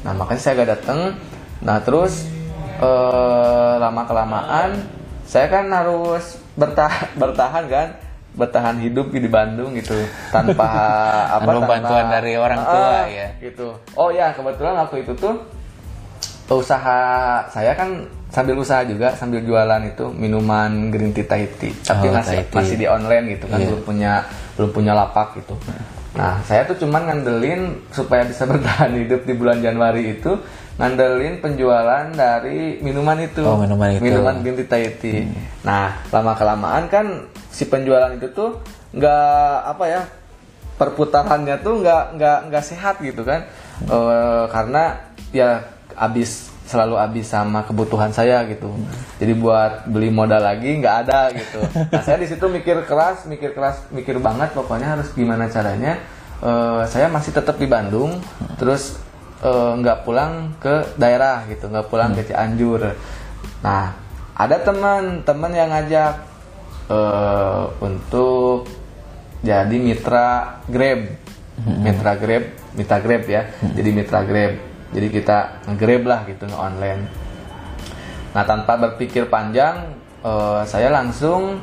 Nah 0.00 0.16
makanya 0.16 0.40
saya 0.40 0.52
nggak 0.56 0.70
datang 0.74 0.98
nah 1.60 1.76
terus 1.76 2.24
eh, 2.80 3.74
lama 3.76 4.02
kelamaan 4.08 4.70
saya 5.30 5.46
kan 5.46 5.70
harus 5.70 6.34
bertahan 6.54 7.06
bertahan 7.22 7.64
kan 7.66 7.88
bertahan 8.30 8.78
hidup 8.78 9.10
di 9.10 9.26
Bandung 9.26 9.74
gitu 9.74 9.94
tanpa 10.30 10.66
apa 11.38 11.46
Anu 11.46 11.62
bantuan 11.62 12.06
dari 12.08 12.34
orang 12.34 12.62
tua, 12.62 12.90
Ah, 12.90 13.06
ya. 13.06 13.28
gitu 13.38 13.74
oh 13.94 14.10
ya 14.10 14.30
kebetulan 14.30 14.74
waktu 14.76 15.02
itu 15.02 15.12
tuh 15.14 15.34
usaha 16.50 16.98
saya 17.46 17.72
kan 17.74 18.06
sambil 18.28 18.58
usaha 18.58 18.82
juga 18.82 19.14
sambil 19.14 19.42
jualan 19.42 19.82
itu 19.86 20.10
minuman 20.10 20.90
green 20.90 21.10
tea 21.10 21.22
Tahiti 21.22 21.70
tapi 21.80 22.10
Oh, 22.10 22.14
masih 22.14 22.42
Tahiti. 22.42 22.54
masih 22.58 22.76
di 22.76 22.86
online 22.86 23.24
gitu 23.34 23.46
kan 23.46 23.58
Iya. 23.58 23.66
belum 23.70 23.82
punya 23.82 24.12
belum 24.58 24.70
punya 24.70 24.92
lapak 24.94 25.38
gitu 25.38 25.54
nah 26.10 26.42
saya 26.42 26.66
tuh 26.66 26.74
cuman 26.76 27.06
ngandelin 27.06 27.86
supaya 27.90 28.26
bisa 28.26 28.46
bertahan 28.50 28.98
hidup 28.98 29.22
di 29.22 29.34
bulan 29.34 29.62
Januari 29.62 30.10
itu 30.12 30.38
ngandelin 30.76 31.42
penjualan 31.42 32.06
dari 32.12 32.78
minuman 32.84 33.18
itu. 33.20 33.42
Oh, 33.42 33.58
minuman 33.58 33.96
itu. 33.96 34.02
Minuman 34.04 34.34
tea 34.44 34.66
Thai 34.68 34.84
tea. 34.96 35.26
Nah, 35.66 35.98
lama 36.12 36.32
kelamaan 36.36 36.86
kan 36.86 37.26
si 37.50 37.66
penjualan 37.66 38.12
itu 38.14 38.30
tuh 38.30 38.60
nggak 38.90 39.54
apa 39.76 39.84
ya 39.86 40.02
perputarannya 40.80 41.60
tuh 41.60 41.84
nggak 41.84 42.04
nggak 42.16 42.38
nggak 42.48 42.64
sehat 42.64 43.02
gitu 43.02 43.26
kan. 43.26 43.44
Eh, 43.84 44.44
karena 44.48 44.96
ya 45.34 45.64
abis 45.96 46.50
selalu 46.70 46.94
habis 47.02 47.26
sama 47.26 47.66
kebutuhan 47.66 48.14
saya 48.14 48.46
gitu. 48.46 48.70
Jadi 49.18 49.34
buat 49.34 49.90
beli 49.90 50.08
modal 50.14 50.38
lagi 50.38 50.78
nggak 50.78 50.96
ada 51.06 51.34
gitu. 51.34 51.60
Nah 51.92 52.00
saya 52.00 52.22
di 52.22 52.30
situ 52.30 52.46
mikir 52.46 52.86
keras 52.86 53.26
mikir 53.26 53.52
keras 53.52 53.90
mikir 53.90 54.22
banget 54.22 54.54
pokoknya 54.54 54.94
harus 54.94 55.10
gimana 55.12 55.50
caranya. 55.50 55.98
Eh, 56.40 56.82
saya 56.86 57.10
masih 57.10 57.34
tetap 57.34 57.58
di 57.58 57.66
Bandung. 57.66 58.22
Terus 58.56 59.09
eh, 59.42 59.72
nggak 59.80 60.04
pulang 60.04 60.56
ke 60.60 60.96
daerah 61.00 61.44
gitu 61.48 61.68
nggak 61.68 61.88
pulang 61.88 62.12
ke 62.16 62.28
Cianjur. 62.28 62.94
Nah 63.64 63.84
ada 64.36 64.56
teman 64.60 65.24
teman 65.24 65.52
yang 65.52 65.68
ngajak 65.72 66.14
eh, 66.88 67.64
untuk 67.80 68.68
jadi 69.40 69.76
mitra 69.76 70.60
Grab. 70.68 71.00
Mitra 71.60 72.12
Grab 72.16 72.44
mitra 72.76 72.98
Grab 73.00 73.24
ya. 73.26 73.48
Jadi 73.76 73.90
mitra 73.90 74.20
Grab. 74.24 74.54
Jadi 74.90 75.06
kita 75.06 75.62
nge-grab 75.70 76.02
lah 76.02 76.20
gitu 76.26 76.50
nge-online. 76.50 77.02
Nah 78.34 78.42
tanpa 78.46 78.76
berpikir 78.78 79.26
panjang 79.30 79.94
eh, 80.22 80.62
saya 80.66 80.88
langsung 80.92 81.62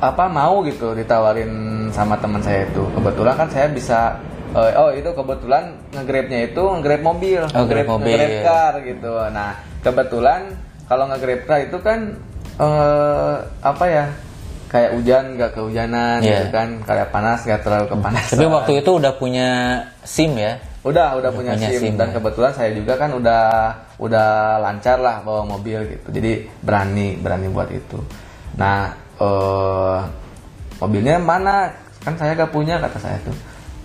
apa 0.00 0.32
mau 0.32 0.64
gitu 0.64 0.96
ditawarin 0.96 1.52
sama 1.92 2.16
teman 2.16 2.40
saya 2.40 2.64
itu. 2.64 2.82
Kebetulan 2.96 3.36
kan 3.36 3.48
saya 3.52 3.68
bisa 3.68 4.16
eh, 4.52 4.72
oh 4.74 4.90
itu 4.90 5.10
kebetulan 5.10 5.64
nge-grabnya 5.90 6.38
itu 6.44 6.62
nge-grab 6.62 7.02
mobil 7.02 7.42
Oh, 7.50 7.64
grab 7.64 7.86
mobil. 7.88 8.14
nge-grab 8.14 8.34
car 8.42 8.72
gitu 8.82 9.12
nah 9.30 9.50
kebetulan 9.80 10.40
kalau 10.84 11.04
nge-grab 11.06 11.42
car 11.44 11.58
itu 11.60 11.78
kan 11.78 11.98
eh, 12.56 13.34
apa 13.60 13.84
ya 13.86 14.06
kayak 14.66 14.90
hujan 14.94 15.34
nggak 15.34 15.50
kehujanan 15.52 16.18
Iya. 16.20 16.30
gitu 16.30 16.46
kan 16.50 16.68
kayak 16.84 17.10
panas 17.10 17.42
nggak 17.42 17.60
terlalu 17.60 17.86
kepanasan 17.90 18.36
Tapi 18.36 18.46
waktu 18.46 18.72
itu 18.78 18.90
udah 18.92 19.12
punya 19.14 19.48
SIM 20.02 20.34
ya? 20.34 20.54
udah 20.80 21.12
udah 21.12 21.28
punya, 21.28 21.52
punya 21.52 21.68
SIM, 21.68 21.92
SIM, 21.92 21.94
dan 21.94 22.08
ya. 22.08 22.14
kebetulan 22.16 22.52
saya 22.56 22.72
juga 22.72 22.96
kan 22.96 23.12
udah 23.12 23.44
udah 24.00 24.30
lancar 24.58 24.96
lah 24.96 25.20
bawa 25.20 25.44
mobil 25.44 25.76
gitu 25.84 26.08
jadi 26.08 26.48
berani 26.64 27.20
berani 27.20 27.52
buat 27.52 27.68
itu 27.68 28.00
nah 28.56 28.88
eh 29.20 29.98
mobilnya 30.78 31.20
mana 31.20 31.68
kan 32.00 32.16
saya 32.16 32.32
gak 32.32 32.48
punya 32.48 32.80
kata 32.80 32.96
saya 32.96 33.20
tuh 33.20 33.36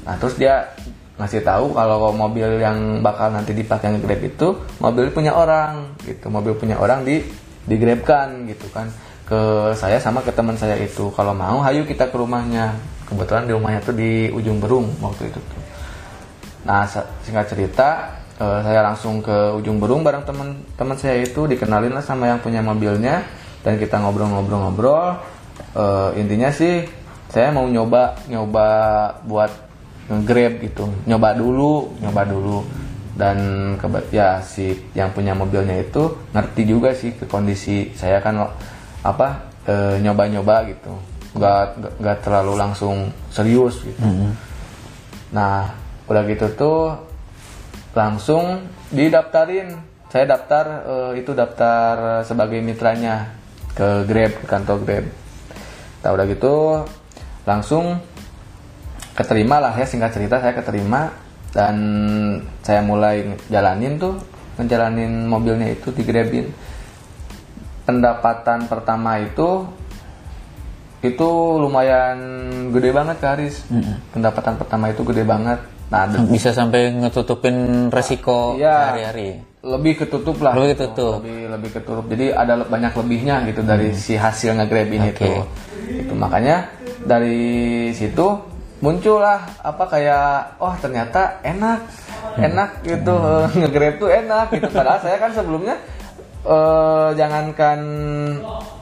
nah 0.05 0.13
terus 0.21 0.37
dia 0.37 0.69
ngasih 1.15 1.47
tahu 1.47 1.71
kalau 1.71 2.11
mobil 2.11 2.59
yang 2.59 2.99
bakal 2.99 3.31
nanti 3.31 3.55
dipakai 3.55 3.95
nge-grab 3.95 4.19
itu 4.19 4.47
mobil 4.83 5.07
punya 5.15 5.31
orang 5.31 5.95
gitu. 6.03 6.27
Mobil 6.27 6.53
punya 6.59 6.75
orang 6.75 7.07
di 7.07 7.23
digrabkan 7.63 8.43
gitu 8.51 8.67
kan. 8.75 8.91
Ke 9.25 9.71
saya 9.79 9.97
sama 9.97 10.19
ke 10.21 10.31
teman 10.35 10.59
saya 10.59 10.75
itu. 10.75 11.07
Kalau 11.15 11.31
mau 11.31 11.63
hayu 11.63 11.87
kita 11.87 12.11
ke 12.11 12.15
rumahnya. 12.19 12.75
Kebetulan 13.05 13.45
di 13.47 13.53
rumahnya 13.53 13.79
tuh 13.85 13.95
di 13.95 14.27
ujung 14.33 14.59
berung 14.59 14.91
waktu 14.99 15.29
itu 15.29 15.39
tuh. 15.39 15.61
Nah, 16.65 16.89
singkat 17.21 17.45
cerita, 17.53 18.17
eh, 18.41 18.59
saya 18.65 18.81
langsung 18.81 19.21
ke 19.21 19.53
ujung 19.61 19.77
berung 19.77 20.01
bareng 20.01 20.25
teman-teman 20.25 20.97
saya 20.97 21.21
itu 21.21 21.45
dikenalin 21.45 21.93
lah 21.93 22.01
sama 22.01 22.33
yang 22.33 22.41
punya 22.41 22.65
mobilnya. 22.65 23.23
Dan 23.61 23.77
kita 23.79 24.01
ngobrol-ngobrol-ngobrol. 24.03 25.21
Eh, 25.79 26.09
intinya 26.19 26.51
sih 26.51 26.83
saya 27.31 27.53
mau 27.55 27.69
nyoba 27.69 28.19
nyoba 28.27 28.67
buat 29.23 29.51
nge-grab 30.05 30.53
gitu, 30.61 30.85
nyoba 31.05 31.33
dulu, 31.33 31.95
nyoba 32.01 32.21
dulu. 32.25 32.59
Dan 33.15 33.37
keba- 33.79 34.03
ya 34.11 34.43
si 34.43 34.75
yang 34.91 35.15
punya 35.15 35.31
mobilnya 35.31 35.79
itu 35.79 36.19
ngerti 36.35 36.61
juga 36.67 36.91
sih 36.91 37.15
ke 37.15 37.23
kondisi 37.23 37.95
saya 37.95 38.19
kan 38.19 38.51
apa 39.01 39.47
eh, 39.65 39.97
nyoba-nyoba 40.03 40.67
gitu, 40.67 40.93
nggak 41.33 41.61
nggak- 42.03 42.21
terlalu 42.21 42.53
langsung 42.59 43.09
serius 43.31 43.79
gitu. 43.81 44.03
Nah, 45.31 45.71
udah 46.05 46.23
gitu 46.27 46.47
tuh 46.53 46.79
langsung 47.95 48.67
didaftarin. 48.91 49.79
Saya 50.11 50.35
daftar 50.35 50.65
eh, 50.85 51.11
itu 51.23 51.31
daftar 51.31 52.21
sebagai 52.23 52.59
mitranya 52.59 53.31
ke 53.75 54.03
Grab, 54.07 54.43
ke 54.43 54.45
kantor 54.45 54.77
Grab. 54.83 55.05
Nah, 56.03 56.09
udah 56.13 56.25
gitu 56.29 56.55
langsung 57.47 57.99
keterima 59.15 59.57
lah 59.57 59.73
ya 59.73 59.87
singkat 59.87 60.11
cerita 60.11 60.37
saya 60.37 60.51
keterima 60.51 61.15
dan 61.49 61.75
saya 62.59 62.83
mulai 62.83 63.23
jalanin 63.47 63.95
tuh 63.95 64.19
ngejalanin 64.55 65.25
mobilnya 65.25 65.71
itu 65.71 65.89
di 65.89 66.03
Grabin. 66.03 66.51
Pendapatan 67.85 68.65
pertama 68.65 69.21
itu 69.21 69.67
itu 71.05 71.29
lumayan 71.61 72.17
gede 72.73 72.89
banget 72.89 73.15
Kak 73.21 73.31
Haris. 73.37 73.61
Pendapatan 74.09 74.57
pertama 74.57 74.89
itu 74.89 75.05
gede 75.05 75.21
banget. 75.21 75.59
Nah, 75.85 76.09
Bisa 76.33 76.49
sampai 76.49 76.89
ngetutupin 76.91 77.87
resiko 77.93 78.57
Iya. 78.57 78.91
hari-hari. 78.91 79.29
lebih 79.65 79.97
ketutup 79.97 80.37
lah. 80.45 80.53
Lebih 80.53 80.69
gitu. 80.73 80.81
ketutup. 80.93 81.13
Lebih 81.21 81.41
lebih 81.49 81.69
ketutup. 81.73 82.05
Jadi 82.05 82.25
ada 82.29 82.53
banyak 82.61 82.93
lebihnya 82.93 83.35
gitu 83.49 83.61
dari 83.61 83.97
si 83.97 84.13
hasil 84.13 84.53
nge-grab 84.53 84.89
ini 84.89 85.09
Oke. 85.09 85.25
tuh. 85.25 85.41
Itu 85.89 86.13
makanya 86.13 86.69
dari 87.01 87.41
situ 87.89 88.54
muncullah 88.83 89.61
apa 89.63 89.83
kayak 89.87 90.59
oh 90.59 90.75
ternyata 90.79 91.39
enak. 91.43 91.79
Enak 92.35 92.83
gitu 92.83 93.15
nge-grab 93.59 93.95
tuh 94.01 94.09
enak 94.11 94.47
gitu. 94.51 94.67
Padahal 94.71 94.99
saya 94.99 95.17
kan 95.19 95.31
sebelumnya 95.31 95.75
eh 96.45 97.09
jangankan 97.17 97.79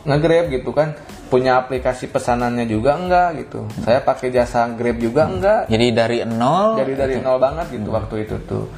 nge-grab 0.04 0.52
gitu 0.52 0.76
kan 0.76 0.98
punya 1.34 1.58
aplikasi 1.58 2.14
pesanannya 2.14 2.70
juga 2.70 2.94
enggak 2.94 3.30
gitu. 3.42 3.66
Saya 3.82 4.06
pakai 4.06 4.30
jasa 4.30 4.70
Grab 4.78 5.02
juga 5.02 5.26
enggak. 5.26 5.66
Jadi 5.66 5.86
dari 5.90 6.18
nol, 6.30 6.78
dari 6.78 6.94
dari 6.94 7.18
nol 7.18 7.42
banget 7.42 7.74
gitu 7.74 7.90
waktu 7.90 8.30
itu 8.30 8.38
tuh. 8.46 8.70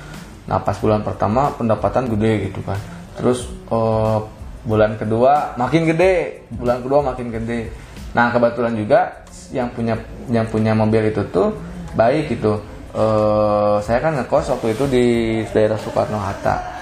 Nah 0.47 0.63
pas 0.63 0.79
bulan 0.79 1.03
pertama 1.03 1.51
pendapatan 1.51 2.07
gede 2.15 2.47
gitu 2.47 2.63
kan. 2.63 2.79
Terus 3.19 3.51
eh, 3.51 4.19
bulan 4.65 4.95
kedua 4.95 5.53
makin 5.59 5.83
gede 5.85 6.47
bulan 6.49 6.81
kedua 6.81 6.99
makin 7.05 7.27
gede 7.29 7.69
nah 8.15 8.31
kebetulan 8.31 8.73
juga 8.79 9.27
yang 9.51 9.67
punya 9.75 9.99
yang 10.31 10.47
punya 10.47 10.71
mobil 10.71 11.11
itu 11.11 11.21
tuh 11.29 11.51
baik 11.93 12.31
gitu. 12.31 12.59
Eh, 12.95 13.77
saya 13.83 13.99
kan 13.99 14.15
ngekos 14.15 14.55
waktu 14.55 14.67
itu 14.71 14.83
di 14.87 15.05
daerah 15.51 15.75
Soekarno 15.75 16.15
Hatta. 16.15 16.75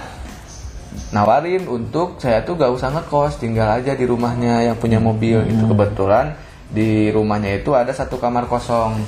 Nawarin 1.10 1.66
untuk 1.66 2.22
saya 2.22 2.42
tuh 2.46 2.54
gak 2.54 2.70
usah 2.70 2.90
ngekos 2.94 3.42
tinggal 3.42 3.66
aja 3.66 3.98
di 3.98 4.06
rumahnya 4.06 4.62
yang 4.70 4.76
punya 4.78 5.02
mobil 5.02 5.42
itu. 5.46 5.64
Kebetulan 5.66 6.38
di 6.70 7.10
rumahnya 7.10 7.58
itu 7.58 7.74
ada 7.74 7.90
satu 7.90 8.18
kamar 8.18 8.46
kosong. 8.46 9.02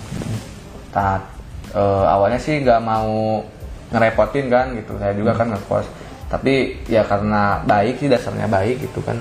Nah 0.95 1.23
eh, 1.75 2.05
awalnya 2.11 2.43
sih 2.43 2.59
nggak 2.63 2.81
mau 2.83 3.43
ngerepotin 3.95 4.47
kan 4.51 4.75
gitu. 4.75 4.99
Saya 4.99 5.15
juga 5.15 5.39
kan 5.39 5.55
ngekos. 5.55 5.87
Tapi 6.27 6.83
ya 6.91 7.07
karena 7.07 7.63
baik 7.63 8.03
sih 8.03 8.11
dasarnya 8.11 8.51
baik 8.51 8.83
gitu 8.83 8.99
kan. 9.07 9.15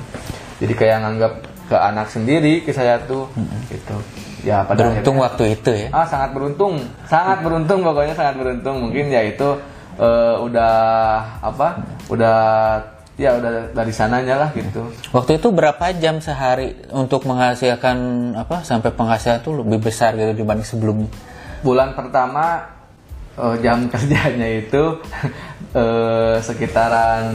Jadi 0.58 0.74
kayak 0.74 1.06
nganggap 1.06 1.34
ke 1.65 1.73
anak 1.73 2.08
sendiri 2.08 2.62
ke 2.62 2.69
saya 2.69 3.01
tuh 3.04 3.25
gitu 3.67 3.97
ya 4.45 4.62
pada 4.62 4.86
beruntung 4.93 5.17
akhirnya- 5.17 5.25
waktu 5.25 5.43
itu 5.58 5.71
ya. 5.73 5.88
Ah 5.89 6.06
sangat 6.06 6.30
beruntung, 6.32 6.78
sangat 7.10 7.41
beruntung 7.41 7.80
pokoknya 7.82 8.13
sangat 8.13 8.36
beruntung. 8.38 8.75
Mungkin 8.86 9.10
ya 9.10 9.25
itu 9.25 9.49
eh, 9.97 10.36
udah 10.38 10.73
apa? 11.41 11.82
Udah 12.12 12.38
ya 13.15 13.39
udah 13.39 13.71
dari 13.71 13.89
sananya 13.89 14.36
lah 14.38 14.49
gitu. 14.54 14.91
Waktu 15.10 15.39
itu 15.39 15.47
berapa 15.49 15.89
jam 15.97 16.19
sehari 16.19 16.75
untuk 16.91 17.25
menghasilkan 17.25 17.97
apa 18.36 18.62
sampai 18.62 18.91
penghasilan 18.91 19.41
tuh 19.41 19.63
lebih 19.63 19.89
besar 19.89 20.13
gitu 20.13 20.36
dibanding 20.36 20.67
sebelumnya? 20.67 21.10
Bulan 21.65 21.97
pertama 21.97 22.62
eh, 23.34 23.56
jam 23.65 23.88
kerjanya 23.91 24.45
itu 24.45 25.01
eh, 25.73 26.38
sekitaran 26.38 27.25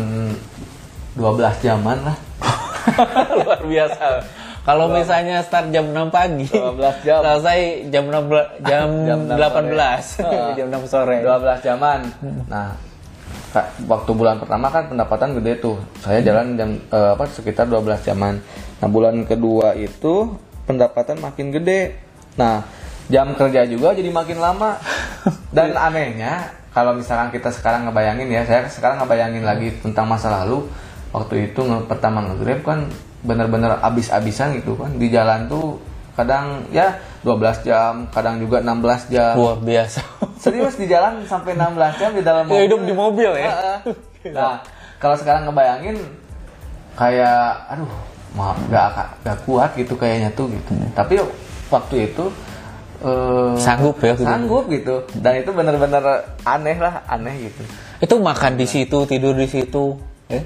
12 1.18 1.66
jaman 1.66 1.98
lah. 2.06 2.16
Luar 3.44 3.60
biasa. 3.62 4.04
Kalau 4.60 4.92
misalnya 4.92 5.40
start 5.40 5.72
jam 5.72 5.88
6 5.88 6.12
pagi, 6.12 6.44
12 6.44 7.00
jam. 7.00 7.20
selesai 7.24 7.60
jam 7.88 8.04
6 8.12 8.28
jam, 8.60 8.88
Jam 9.08 9.18
6 9.24 9.40
18, 9.40 10.20
sore. 10.20 10.40
jam 10.58 10.66
6 10.68 10.92
sore. 10.92 11.16
12 11.24 11.66
jaman. 11.66 12.00
Nah, 12.44 12.76
ka- 13.50 13.72
waktu 13.88 14.10
bulan 14.12 14.36
pertama 14.36 14.68
kan 14.68 14.92
pendapatan 14.92 15.32
gede 15.40 15.64
tuh. 15.64 15.80
Saya 16.04 16.20
jalan 16.20 16.60
jam 16.60 16.70
eh, 16.76 17.10
apa 17.16 17.24
sekitar 17.26 17.66
12 17.66 18.04
jaman. 18.04 18.36
Nah, 18.78 18.88
bulan 18.92 19.24
kedua 19.24 19.72
itu 19.74 20.36
pendapatan 20.68 21.18
makin 21.18 21.56
gede. 21.56 21.96
Nah, 22.36 22.60
jam 23.08 23.32
kerja 23.34 23.64
juga 23.64 23.96
jadi 23.96 24.12
makin 24.12 24.38
lama. 24.38 24.76
Dan 25.56 25.72
anehnya 25.72 26.52
kalau 26.70 26.94
misalkan 26.94 27.34
kita 27.34 27.50
sekarang 27.50 27.88
ngebayangin 27.88 28.28
ya, 28.30 28.44
saya 28.46 28.68
sekarang 28.68 29.02
ngebayangin 29.02 29.42
lagi 29.42 29.72
tentang 29.80 30.04
masa 30.06 30.30
lalu. 30.30 30.68
Waktu 31.10 31.50
itu 31.50 31.60
pertama 31.84 32.22
nge-grab 32.22 32.60
kan 32.62 32.78
bener-bener 33.20 33.76
abis-abisan 33.78 34.56
gitu 34.56 34.74
kan 34.74 34.94
di 34.94 35.10
jalan 35.10 35.44
tuh 35.44 35.76
kadang 36.14 36.64
ya 36.70 36.94
12 37.22 37.64
jam 37.64 38.08
kadang 38.08 38.38
juga 38.38 38.60
16 38.60 39.08
jam 39.08 39.34
Luar 39.34 39.58
biasa. 39.58 40.00
serius 40.38 40.74
di 40.74 40.86
jalan 40.86 41.20
sampai 41.24 41.52
16 41.52 42.00
jam 42.00 42.10
di 42.12 42.22
dalam 42.22 42.44
Ya, 42.46 42.60
hidup 42.64 42.80
di 42.82 42.92
mobil 42.92 43.30
ya. 43.36 43.80
Nah 44.30 44.62
kalau 44.96 45.16
sekarang 45.16 45.48
ngebayangin 45.48 45.96
kayak 46.94 47.66
aduh 47.68 47.88
maaf 48.30 48.56
gak, 48.68 48.88
gak 49.20 49.38
kuat 49.42 49.70
gitu 49.74 49.96
kayaknya 49.96 50.30
tuh 50.30 50.46
gitu 50.46 50.70
tapi 50.92 51.18
waktu 51.66 52.06
itu 52.06 52.24
eh, 53.00 53.52
Sanggup 53.56 53.96
ya, 53.98 54.12
gitu. 54.14 54.22
sanggup 54.22 54.64
gitu 54.68 54.94
dan 55.18 55.40
itu 55.40 55.50
bener-bener 55.50 56.04
aneh 56.44 56.76
lah 56.76 57.02
aneh 57.06 57.48
gitu 57.48 57.62
Itu 57.98 58.16
makan 58.16 58.56
di 58.56 58.64
situ, 58.64 59.04
tidur 59.04 59.36
di 59.36 59.44
situ. 59.44 59.92
Eh? 60.28 60.40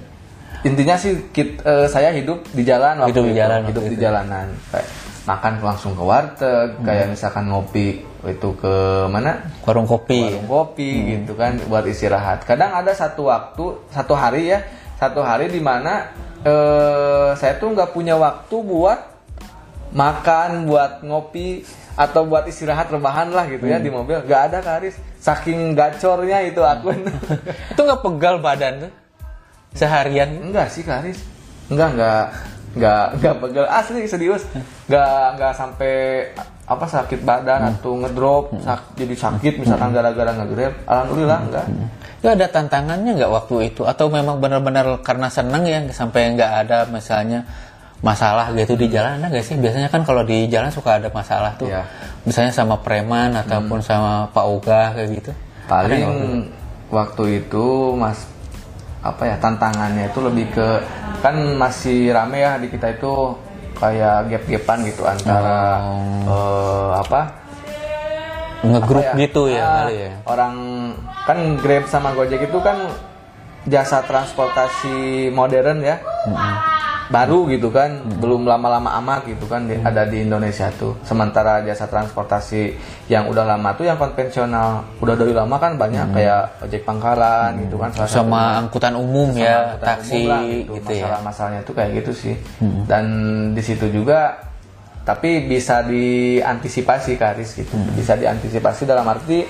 Intinya 0.64 0.96
sih 0.96 1.28
kit- 1.30 1.60
eh, 1.60 1.86
saya 1.86 2.10
hidup 2.10 2.42
di 2.50 2.62
jalan 2.62 2.98
waktu 2.98 3.12
Hidup 3.12 3.24
di 3.24 3.30
itu. 3.30 3.38
jalan 3.38 3.60
hidup 3.64 3.82
di 3.84 3.88
itu. 3.90 4.00
jalanan 4.00 4.46
kayak 4.68 4.88
makan 5.24 5.52
langsung 5.58 5.92
ke 5.92 6.02
warteg 6.02 6.68
kayak 6.80 7.06
misalkan 7.08 7.44
ngopi 7.46 8.00
itu 8.24 8.48
ke 8.54 8.74
mana 9.06 9.40
Warung 9.62 9.84
kopi. 9.84 10.20
warung 10.22 10.44
kopi 10.46 10.90
gitu 11.14 11.32
kan 11.32 11.56
buat 11.62 11.84
istirahat 11.84 12.42
kadang 12.42 12.72
ada 12.72 12.92
satu 12.92 13.24
waktu 13.24 13.64
satu 13.88 14.12
hari 14.12 14.48
ya 14.48 14.60
satu 14.94 15.20
hari 15.20 15.48
di 15.48 15.60
mana 15.60 16.12
eh, 16.40 17.32
saya 17.34 17.56
tuh 17.56 17.72
nggak 17.72 17.90
punya 17.90 18.16
waktu 18.16 18.56
buat 18.58 19.00
makan 19.92 20.64
buat 20.64 21.00
ngopi 21.00 21.62
atau 21.94 22.26
buat 22.26 22.44
istirahat 22.44 22.90
rebahan 22.90 23.30
lah 23.30 23.46
gitu 23.46 23.64
ya 23.64 23.78
di 23.78 23.86
mobil 23.86 24.18
nggak 24.20 24.42
ada 24.50 24.58
Karis 24.60 24.98
saking 25.16 25.72
gacornya 25.72 26.42
itu 26.42 26.58
akun 26.60 27.00
Itu 27.70 27.80
nggak 27.80 28.02
pegal 28.02 28.42
badan 28.42 28.88
tuh? 28.88 28.92
Seharian? 29.74 30.30
Enggak 30.40 30.70
sih 30.70 30.82
Karis. 30.82 31.18
Enggak, 31.66 31.88
enggak 31.98 32.24
enggak 32.74 33.04
enggak 33.14 33.34
pegel 33.42 33.66
asli 33.66 34.00
serius. 34.06 34.42
Enggak 34.86 35.38
enggak 35.38 35.52
sampai 35.54 35.94
apa 36.64 36.86
sakit 36.88 37.20
badan 37.20 37.76
atau 37.76 37.92
ngedrop 38.00 38.56
sak- 38.64 38.96
jadi 38.96 39.12
sakit 39.12 39.60
misalkan 39.60 39.92
gara-gara 39.92 40.32
ngegrab. 40.32 40.72
Alhamdulillah 40.86 41.40
enggak. 41.44 41.66
Itu 42.24 42.32
ada 42.32 42.46
tantangannya 42.48 43.10
nggak 43.14 43.28
waktu 43.28 43.54
itu? 43.68 43.84
Atau 43.84 44.08
memang 44.08 44.40
benar-benar 44.40 45.04
karena 45.04 45.28
seneng 45.28 45.68
ya 45.68 45.84
sampai 45.92 46.32
nggak 46.32 46.52
ada 46.64 46.78
misalnya 46.88 47.44
masalah 48.00 48.52
gitu 48.52 48.76
di 48.76 48.88
jalan 48.88 49.20
ada 49.20 49.28
nggak 49.28 49.44
sih? 49.44 49.56
Biasanya 49.60 49.92
kan 49.92 50.04
kalau 50.08 50.24
di 50.24 50.48
jalan 50.48 50.72
suka 50.72 50.96
ada 50.96 51.12
masalah 51.12 51.52
tuh. 51.60 51.68
Iya. 51.68 51.84
Misalnya 52.24 52.52
sama 52.52 52.80
preman 52.80 53.36
ataupun 53.36 53.84
sama 53.84 54.32
Pak 54.32 54.46
Uga 54.48 54.96
kayak 54.96 55.08
gitu. 55.20 55.32
Paling 55.68 56.04
waktu 56.88 57.44
itu 57.44 57.64
Mas 57.92 58.24
apa 59.04 59.22
ya 59.28 59.36
tantangannya 59.36 60.08
itu 60.08 60.18
lebih 60.24 60.48
ke 60.56 60.68
kan 61.20 61.36
masih 61.60 62.08
rame 62.16 62.40
ya 62.40 62.56
di 62.56 62.72
kita 62.72 62.96
itu 62.96 63.36
kayak 63.76 64.32
gap-gapan 64.32 64.78
gitu 64.88 65.02
antara 65.04 65.84
eh, 66.24 66.90
apa 67.04 67.44
Ngegrup 68.64 69.04
ya? 69.04 69.12
gitu 69.12 69.42
ya 69.52 69.84
kali 69.84 69.96
ya. 70.08 70.12
Orang 70.24 70.54
kan 71.28 71.38
Grab 71.60 71.84
sama 71.84 72.16
Gojek 72.16 72.48
itu 72.48 72.58
kan 72.64 72.88
jasa 73.68 74.00
transportasi 74.04 75.28
modern 75.32 75.84
ya. 75.84 76.00
Baru 77.14 77.46
gitu 77.46 77.70
kan, 77.70 77.94
belum 78.18 78.42
lama-lama 78.42 78.90
amat 78.98 79.22
gitu 79.24 79.46
kan 79.46 79.64
di- 79.64 79.78
ada 79.78 80.02
di 80.02 80.20
Indonesia 80.20 80.66
tuh. 80.74 80.98
Sementara 81.00 81.62
jasa 81.62 81.86
transportasi 81.86 82.74
yang 83.06 83.30
udah 83.30 83.46
lama 83.46 83.70
tuh 83.72 83.86
yang 83.86 83.94
konvensional, 83.94 84.82
udah 84.98 85.14
dari 85.14 85.30
lama 85.30 85.54
kan 85.54 85.78
banyak 85.78 86.10
kayak 86.10 86.42
ojek 86.60 86.82
pangkalan 86.82 87.54
gitu 87.62 87.78
kan 87.78 87.94
salah 87.94 88.10
Sama 88.10 88.18
satunya. 88.18 88.58
angkutan 88.58 88.94
umum 88.96 89.28
Sama 89.30 89.38
ya, 89.40 89.54
angkutan 89.62 89.86
taksi 89.86 90.10
umum 90.12 90.26
lah 90.26 90.42
gitu, 90.42 90.72
ya. 90.74 90.82
Masalah-masalahnya 90.82 91.60
tuh 91.62 91.74
kayak 91.74 91.90
gitu 91.94 92.12
sih. 92.12 92.34
Dan 92.84 93.04
di 93.54 93.62
situ 93.62 93.86
juga 93.88 94.20
tapi 95.04 95.44
bisa 95.44 95.84
diantisipasi 95.84 97.14
Karis 97.14 97.54
gitu. 97.54 97.70
Hmm. 97.70 97.92
Bisa 97.92 98.16
diantisipasi 98.16 98.82
dalam 98.84 99.04
arti 99.04 99.44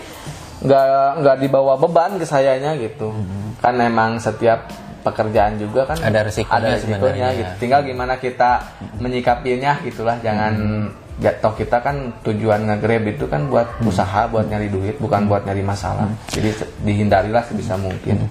nggak 0.60 0.86
nggak 1.20 1.36
dibawa 1.38 1.76
beban 1.76 2.16
ke 2.16 2.24
sayanya 2.24 2.74
gitu. 2.74 3.14
Kan 3.58 3.78
emang 3.78 4.18
setiap 4.18 4.66
pekerjaan 5.04 5.60
juga 5.60 5.84
kan 5.84 6.00
Hmm. 6.00 6.08
Ada 6.08 6.20
resikonya 6.24 6.56
ada 6.56 6.68
resikonya 6.74 7.28
gitu. 7.36 7.52
Tinggal 7.60 7.80
gimana 7.84 8.14
kita 8.16 8.50
menyikapinya 8.98 9.72
gitulah. 9.84 10.16
Jangan 10.18 10.52
Hmm. 10.56 10.86
ya, 11.20 11.30
toh 11.38 11.54
kita 11.54 11.78
kan 11.78 12.10
tujuan 12.24 12.66
nge-grab 12.66 13.04
itu 13.06 13.28
kan 13.28 13.46
buat 13.46 13.68
usaha, 13.84 14.26
buat 14.26 14.48
nyari 14.48 14.66
duit, 14.66 14.96
bukan 14.98 15.28
buat 15.28 15.46
nyari 15.46 15.62
masalah. 15.62 16.08
Hmm. 16.08 16.16
Jadi 16.26 16.50
dihindarilah 16.82 17.44
sebisa 17.44 17.76
mungkin. 17.76 18.26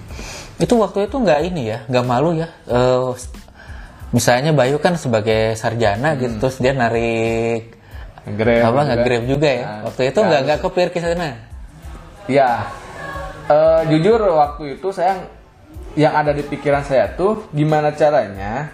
Itu 0.59 0.75
waktu 0.75 1.07
itu 1.07 1.15
nggak 1.15 1.39
ini 1.47 1.71
ya, 1.71 1.79
nggak 1.87 2.05
malu 2.05 2.35
ya. 2.35 2.49
Eh, 2.67 3.09
misalnya 4.11 4.51
Bayu 4.51 4.77
kan 4.77 4.93
sebagai 4.93 5.55
sarjana 5.55 6.13
gitu, 6.17 6.37
terus 6.37 6.57
dia 6.59 6.73
narik 6.73 7.73
Nge-grab 8.23 8.59
apa 8.59 8.67
juga. 8.67 8.81
nggak 8.83 8.99
grab 9.03 9.23
juga 9.25 9.49
ya. 9.49 9.63
Nah, 9.65 9.79
waktu 9.87 10.01
itu 10.11 10.19
nggak 10.19 10.41
nggak 10.43 10.59
kepikir 10.61 10.89
ke 10.91 10.99
sana. 10.99 11.29
Ya, 12.27 12.49
eh, 13.47 13.81
jujur 13.89 14.19
waktu 14.21 14.63
itu 14.75 14.87
saya 14.91 15.23
yang 15.93 16.13
ada 16.13 16.33
di 16.33 16.41
pikiran 16.41 16.81
saya 16.81 17.13
tuh 17.13 17.45
gimana 17.53 17.93
caranya 17.93 18.73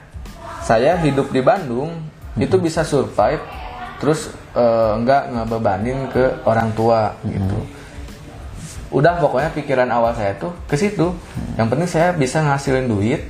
saya 0.63 0.95
hidup 1.01 1.31
di 1.33 1.41
Bandung 1.43 1.91
itu 2.39 2.55
bisa 2.61 2.85
survive 2.87 3.41
terus 3.99 4.31
eh, 4.55 4.93
nggak 5.03 5.35
ngebebanin 5.35 6.07
ke 6.09 6.45
orang 6.47 6.71
tua 6.71 7.11
gitu. 7.27 7.59
Udah 8.89 9.21
pokoknya 9.21 9.53
pikiran 9.53 9.89
awal 9.91 10.15
saya 10.15 10.33
tuh 10.39 10.55
ke 10.65 10.79
situ. 10.79 11.13
Yang 11.59 11.67
penting 11.67 11.89
saya 11.89 12.09
bisa 12.15 12.39
ngasilin 12.41 12.87
duit 12.87 13.27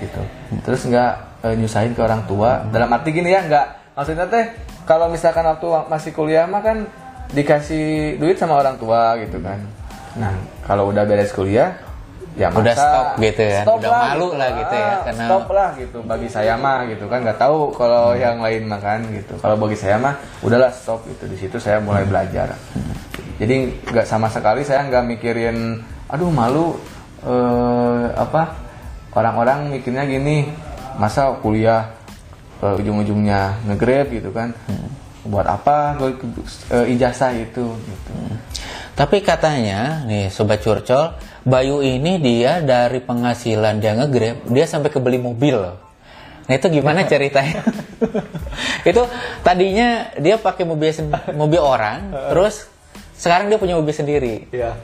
gitu. 0.00 0.22
Terus 0.64 0.88
nggak 0.88 1.12
eh, 1.44 1.54
nyusahin 1.60 1.92
ke 1.92 2.00
orang 2.00 2.24
tua. 2.24 2.64
Dalam 2.72 2.88
arti 2.88 3.12
gini 3.12 3.28
ya 3.28 3.44
nggak 3.44 3.66
maksudnya 3.92 4.26
teh 4.26 4.44
kalau 4.88 5.12
misalkan 5.12 5.44
waktu 5.44 5.68
masih 5.92 6.10
kuliah 6.16 6.48
mah 6.48 6.64
kan 6.64 6.88
dikasih 7.36 8.16
duit 8.16 8.40
sama 8.40 8.56
orang 8.56 8.80
tua 8.80 9.20
gitu 9.20 9.36
kan. 9.44 9.60
Nah 10.16 10.32
kalau 10.64 10.88
udah 10.88 11.04
beres 11.04 11.36
kuliah 11.36 11.76
ya 12.36 12.52
Udah 12.52 12.60
masa- 12.68 12.76
stop 12.76 13.06
gitu 13.16 13.42
ya, 13.42 13.60
stop 13.64 13.78
udah 13.80 13.90
malu 13.96 14.28
lah 14.36 14.48
gitu 14.52 14.74
ya, 14.76 14.84
Ah, 14.86 14.98
karena- 15.02 15.24
stop 15.24 15.44
lah 15.50 15.68
gitu 15.74 15.98
bagi 16.04 16.28
saya 16.28 16.52
mah 16.54 16.78
gitu 16.84 17.04
kan 17.08 17.18
nggak 17.24 17.38
tahu 17.40 17.58
kalau 17.72 18.12
yang 18.12 18.36
lain 18.38 18.68
mah 18.68 18.76
kan 18.76 19.00
gitu. 19.08 19.32
Kalau 19.40 19.56
bagi 19.56 19.74
saya 19.74 19.96
mah 19.96 20.14
udahlah 20.44 20.68
stop 20.68 21.00
gitu. 21.08 21.24
Di 21.24 21.36
situ 21.36 21.56
saya 21.56 21.80
mulai 21.80 22.04
belajar. 22.04 22.52
Jadi 23.36 23.56
nggak 23.88 24.04
sama 24.04 24.28
sekali 24.28 24.62
saya 24.62 24.84
nggak 24.84 25.04
mikirin 25.06 25.80
aduh 26.06 26.28
malu 26.28 26.76
eh, 27.24 28.04
apa 28.12 28.52
orang-orang 29.12 29.72
mikirnya 29.72 30.04
gini 30.04 30.46
masa 30.96 31.32
kuliah 31.40 31.88
eh, 32.60 32.78
ujung-ujungnya 32.78 33.64
ngegrab 33.64 34.12
gitu 34.12 34.28
kan 34.30 34.52
buat 35.24 35.42
apa 35.42 35.96
gue 35.96 36.10
eh, 36.70 36.92
ijazah 36.92 37.32
itu? 37.32 37.64
Gitu. 37.64 38.12
Tapi 38.94 39.20
katanya 39.20 40.00
nih 40.04 40.32
sobat 40.32 40.62
curcol, 40.62 41.12
Bayu 41.46 41.78
ini 41.78 42.18
dia 42.18 42.58
dari 42.58 42.98
penghasilan 42.98 43.78
dia 43.78 43.94
nge-grab, 43.94 44.50
dia 44.50 44.66
sampai 44.66 44.90
kebeli 44.90 45.22
mobil 45.22 45.54
loh. 45.54 45.78
Nah 46.50 46.54
itu 46.58 46.66
gimana 46.66 47.06
ceritanya? 47.10 47.62
itu 48.90 49.02
tadinya 49.46 50.10
dia 50.18 50.42
pakai 50.42 50.66
mobil 50.66 50.90
mobil 51.38 51.62
orang, 51.62 52.10
terus 52.34 52.66
sekarang 53.14 53.46
dia 53.46 53.62
punya 53.62 53.78
mobil 53.78 53.94
sendiri. 53.94 54.50
Iya. 54.50 54.74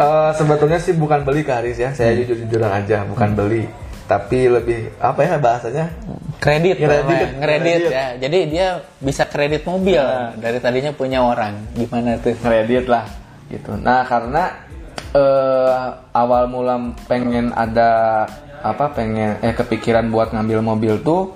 Eh, 0.00 0.30
sebetulnya 0.32 0.80
sih 0.80 0.96
bukan 0.96 1.28
beli 1.28 1.44
Karis 1.44 1.76
ya, 1.76 1.92
saya 1.92 2.16
jujur-jujuran 2.16 2.72
aja, 2.72 3.04
bukan 3.04 3.36
beli. 3.36 3.68
Tapi 4.08 4.48
lebih 4.48 4.96
apa 4.96 5.20
ya 5.24 5.36
bahasanya? 5.36 5.92
Kredit, 6.40 6.80
Kredit, 6.80 7.04
kredit 7.06 7.30
kredit. 7.38 7.80
ya. 7.92 8.06
Jadi 8.16 8.38
dia 8.48 8.80
bisa 8.98 9.28
kredit 9.28 9.68
mobil 9.68 10.00
dari 10.40 10.56
tadinya 10.58 10.90
punya 10.96 11.20
orang. 11.20 11.68
Gimana 11.76 12.16
tuh? 12.16 12.32
Kredit 12.40 12.88
lah 12.88 13.04
gitu. 13.52 13.76
Nah, 13.76 14.02
karena 14.08 14.71
eh, 15.12 15.84
awal 16.12 16.48
mula 16.48 16.96
pengen 17.06 17.52
ada 17.52 18.24
apa 18.62 18.94
pengen 18.94 19.42
eh 19.42 19.52
kepikiran 19.52 20.08
buat 20.08 20.30
ngambil 20.30 20.62
mobil 20.62 20.94
tuh 21.02 21.34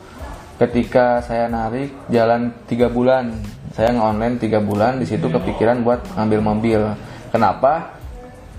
ketika 0.57 1.21
saya 1.21 1.47
narik 1.53 1.93
jalan 2.09 2.53
tiga 2.65 2.89
bulan. 2.89 3.37
Saya 3.77 3.93
nge-online 3.93 4.41
tiga 4.41 4.57
bulan 4.65 4.97
di 4.97 5.05
situ 5.05 5.29
kepikiran 5.29 5.85
buat 5.85 6.01
ngambil 6.17 6.41
mobil. 6.41 6.81
Kenapa? 7.29 7.93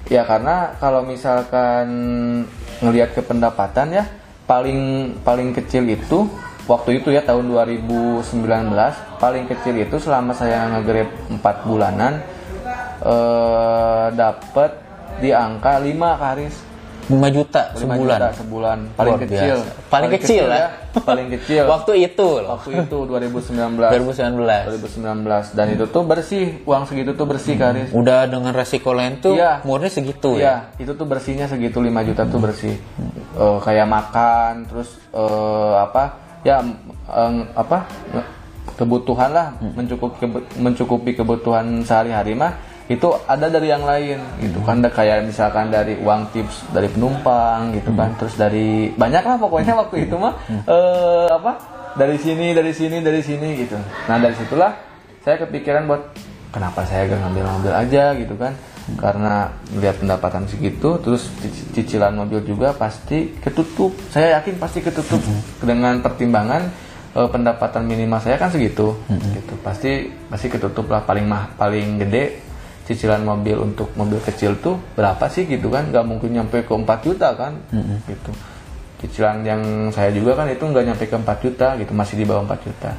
Ya 0.06 0.22
karena 0.22 0.78
kalau 0.78 1.02
misalkan 1.02 1.90
ngelihat 2.86 3.18
ke 3.18 3.26
pendapatan 3.26 3.98
ya 3.98 4.06
paling 4.46 5.12
paling 5.26 5.52
kecil 5.58 5.90
itu 5.90 6.30
waktu 6.70 7.02
itu 7.02 7.12
ya 7.12 7.26
tahun 7.26 7.50
2019 7.50 8.24
paling 9.20 9.46
kecil 9.50 9.76
itu 9.76 9.98
selama 10.00 10.32
saya 10.38 10.70
nge-grab 10.78 11.10
4 11.42 11.68
bulanan 11.68 12.14
eh 13.04 14.08
dapat 14.16 14.87
di 15.18 15.30
angka 15.30 15.78
5 15.78 15.94
karis 16.18 16.56
5 17.08 17.16
juta 17.32 17.72
5 17.72 17.80
sebulan. 17.80 18.20
juta 18.20 18.30
sebulan 18.36 18.78
paling 18.94 19.14
Luar 19.14 19.24
kecil 19.24 19.56
biasa. 19.56 19.72
Paling 19.88 20.10
kecil 20.12 20.46
ya. 20.46 20.68
paling 21.00 21.28
kecil 21.32 21.64
Waktu 21.72 21.92
itu 22.04 22.28
loh. 22.38 22.50
waktu 22.54 22.70
itu 22.78 22.98
2019 23.00 23.80
2019. 23.80 24.36
2019 24.36 25.56
dan 25.56 25.68
itu 25.70 25.86
tuh 25.88 26.04
bersih 26.04 26.46
uang 26.62 26.84
segitu 26.84 27.12
tuh 27.14 27.24
bersih 27.24 27.56
karis 27.56 27.90
Udah 27.92 28.26
dengan 28.26 28.52
resiko 28.52 28.92
lain 28.92 29.18
tuh 29.18 29.34
Iya. 29.34 29.64
murni 29.64 29.88
segitu 29.88 30.36
ya. 30.36 30.68
Iya, 30.76 30.84
itu 30.84 30.92
tuh 30.94 31.06
bersihnya 31.06 31.48
segitu 31.48 31.80
5 31.80 31.88
juta 32.04 32.24
tuh 32.24 32.40
bersih. 32.40 32.76
Eh, 33.34 33.58
kayak 33.58 33.88
makan, 33.88 34.68
terus 34.68 34.92
eh, 35.10 35.26
apa? 35.80 36.04
Ya 36.44 36.60
em, 36.60 37.36
apa? 37.54 37.88
kebutuhan 38.70 39.32
lah 39.32 39.48
mencukupi 39.58 40.16
kebe- 40.20 40.46
mencukupi 40.56 41.12
kebutuhan 41.14 41.82
sehari-hari 41.82 42.36
mah 42.36 42.54
itu 42.88 43.08
ada 43.28 43.52
dari 43.52 43.68
yang 43.68 43.84
lain. 43.84 44.20
Gitu 44.40 44.64
kan 44.64 44.80
ada 44.80 44.88
kayak 44.88 45.28
misalkan 45.28 45.68
dari 45.68 46.00
uang 46.00 46.32
tips 46.32 46.72
dari 46.72 46.88
penumpang 46.88 47.76
gitu 47.76 47.92
kan. 47.92 48.16
Terus 48.16 48.40
dari 48.40 48.96
banyak 48.96 49.24
lah 49.28 49.36
pokoknya 49.36 49.76
waktu 49.76 50.08
itu 50.08 50.16
mah. 50.16 50.40
Eh, 50.48 51.28
apa? 51.28 51.54
Dari 52.00 52.16
sini 52.16 52.56
dari 52.56 52.72
sini 52.72 53.04
dari 53.04 53.20
sini 53.20 53.60
gitu. 53.60 53.76
Nah 54.08 54.16
dari 54.22 54.36
situlah 54.40 54.72
saya 55.26 55.44
kepikiran 55.44 55.84
buat 55.90 56.16
kenapa 56.56 56.88
saya 56.88 57.12
gak 57.12 57.20
ngambil-ngambil 57.20 57.74
aja 57.76 58.16
gitu 58.16 58.40
kan. 58.40 58.56
Karena 58.96 59.52
melihat 59.76 60.00
pendapatan 60.00 60.48
segitu 60.48 60.96
terus 61.04 61.28
cic- 61.44 61.76
cicilan 61.76 62.16
mobil 62.16 62.40
juga 62.48 62.72
pasti 62.72 63.36
ketutup. 63.44 63.92
Saya 64.08 64.40
yakin 64.40 64.56
pasti 64.64 64.80
ketutup 64.80 65.20
dengan 65.60 66.00
pertimbangan 66.00 66.72
eh, 67.20 67.28
pendapatan 67.28 67.84
minimal 67.84 68.24
saya 68.24 68.40
kan 68.40 68.48
segitu 68.48 68.96
gitu. 69.12 69.54
Pasti 69.60 70.08
pasti 70.32 70.48
ketutup 70.48 70.88
lah. 70.88 71.04
Paling 71.04 71.28
mah 71.28 71.52
paling 71.60 72.00
gede 72.00 72.47
cicilan 72.88 73.22
mobil 73.22 73.60
untuk 73.60 73.92
mobil 74.00 74.18
kecil 74.24 74.56
tuh 74.64 74.80
berapa 74.96 75.28
sih 75.28 75.44
gitu 75.44 75.68
kan? 75.68 75.92
Nggak 75.92 76.06
mungkin 76.08 76.32
nyampe 76.32 76.64
ke 76.64 76.72
4 76.72 76.88
juta 77.04 77.36
kan? 77.36 77.60
Gitu. 78.08 78.32
Cicilan 78.98 79.44
yang 79.44 79.62
saya 79.92 80.10
juga 80.10 80.34
kan 80.34 80.48
itu 80.48 80.64
nggak 80.64 80.86
nyampe 80.88 81.04
ke 81.06 81.16
4 81.20 81.44
juta 81.44 81.68
gitu 81.78 81.92
masih 81.92 82.16
di 82.18 82.26
bawah 82.26 82.48
4 82.48 82.66
juta. 82.66 82.92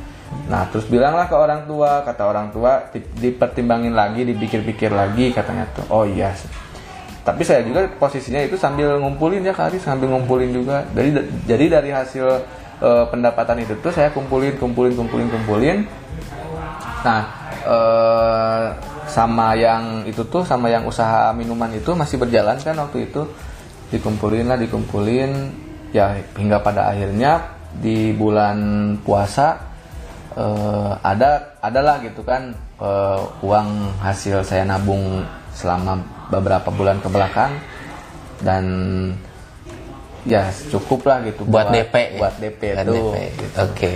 Nah 0.53 0.69
terus 0.69 0.85
bilanglah 0.85 1.25
ke 1.25 1.33
orang 1.33 1.65
tua 1.65 2.05
kata 2.05 2.23
orang 2.29 2.53
tua 2.53 2.93
di- 2.93 3.01
dipertimbangin 3.17 3.97
lagi 3.97 4.29
dipikir-pikir 4.29 4.93
lagi 4.93 5.33
katanya 5.33 5.65
tuh. 5.73 5.89
Oh 5.89 6.05
iya. 6.05 6.37
Tapi 7.25 7.45
saya 7.45 7.65
juga 7.65 7.89
posisinya 7.97 8.41
itu 8.45 8.57
sambil 8.57 8.97
ngumpulin 9.01 9.41
ya 9.41 9.57
kali 9.57 9.81
sambil 9.81 10.13
ngumpulin 10.13 10.53
juga. 10.53 10.85
Dari 10.93 11.17
jadi 11.49 11.81
dari 11.81 11.91
hasil 11.93 12.25
eh, 12.81 13.05
pendapatan 13.09 13.65
itu 13.65 13.73
tuh 13.81 13.93
saya 13.93 14.13
kumpulin 14.13 14.53
kumpulin 14.61 14.93
kumpulin 14.93 15.29
kumpulin. 15.33 15.79
Nah 17.05 17.23
eh, 17.65 18.67
sama 19.09 19.57
yang 19.57 20.05
itu 20.05 20.23
tuh 20.29 20.45
sama 20.45 20.69
yang 20.71 20.85
usaha 20.85 21.33
minuman 21.33 21.73
itu 21.75 21.93
masih 21.97 22.21
berjalan 22.21 22.61
kan 22.61 22.77
waktu 22.77 23.09
itu 23.11 23.25
dikumpulin 23.89 24.47
lah 24.47 24.59
dikumpulin 24.61 25.33
ya 25.97 26.17
hingga 26.37 26.61
pada 26.61 26.93
akhirnya 26.93 27.57
di 27.81 28.13
bulan 28.13 28.59
puasa 29.03 29.57
eh, 30.37 30.93
ada 31.01 31.59
adalah 31.65 32.01
gitu 32.05 32.21
kan 32.23 32.53
eh, 32.81 33.21
uang 33.45 33.99
hasil 34.05 34.45
saya 34.45 34.69
nabung 34.69 35.25
selama 35.57 35.99
beberapa 36.29 36.69
bulan 36.71 37.01
ke 37.01 37.09
belakang 37.09 37.53
dan 38.45 38.65
ya 40.29 40.53
cukup 40.71 41.09
lah 41.09 41.19
gitu 41.25 41.43
buat 41.49 41.73
DP 41.73 41.95
ya? 41.95 42.19
buat 42.21 42.35
DP 42.39 42.63
Buat 42.63 42.85
itu 42.85 42.95
DP. 42.95 43.17
gitu. 43.41 43.59
Oke. 43.65 43.93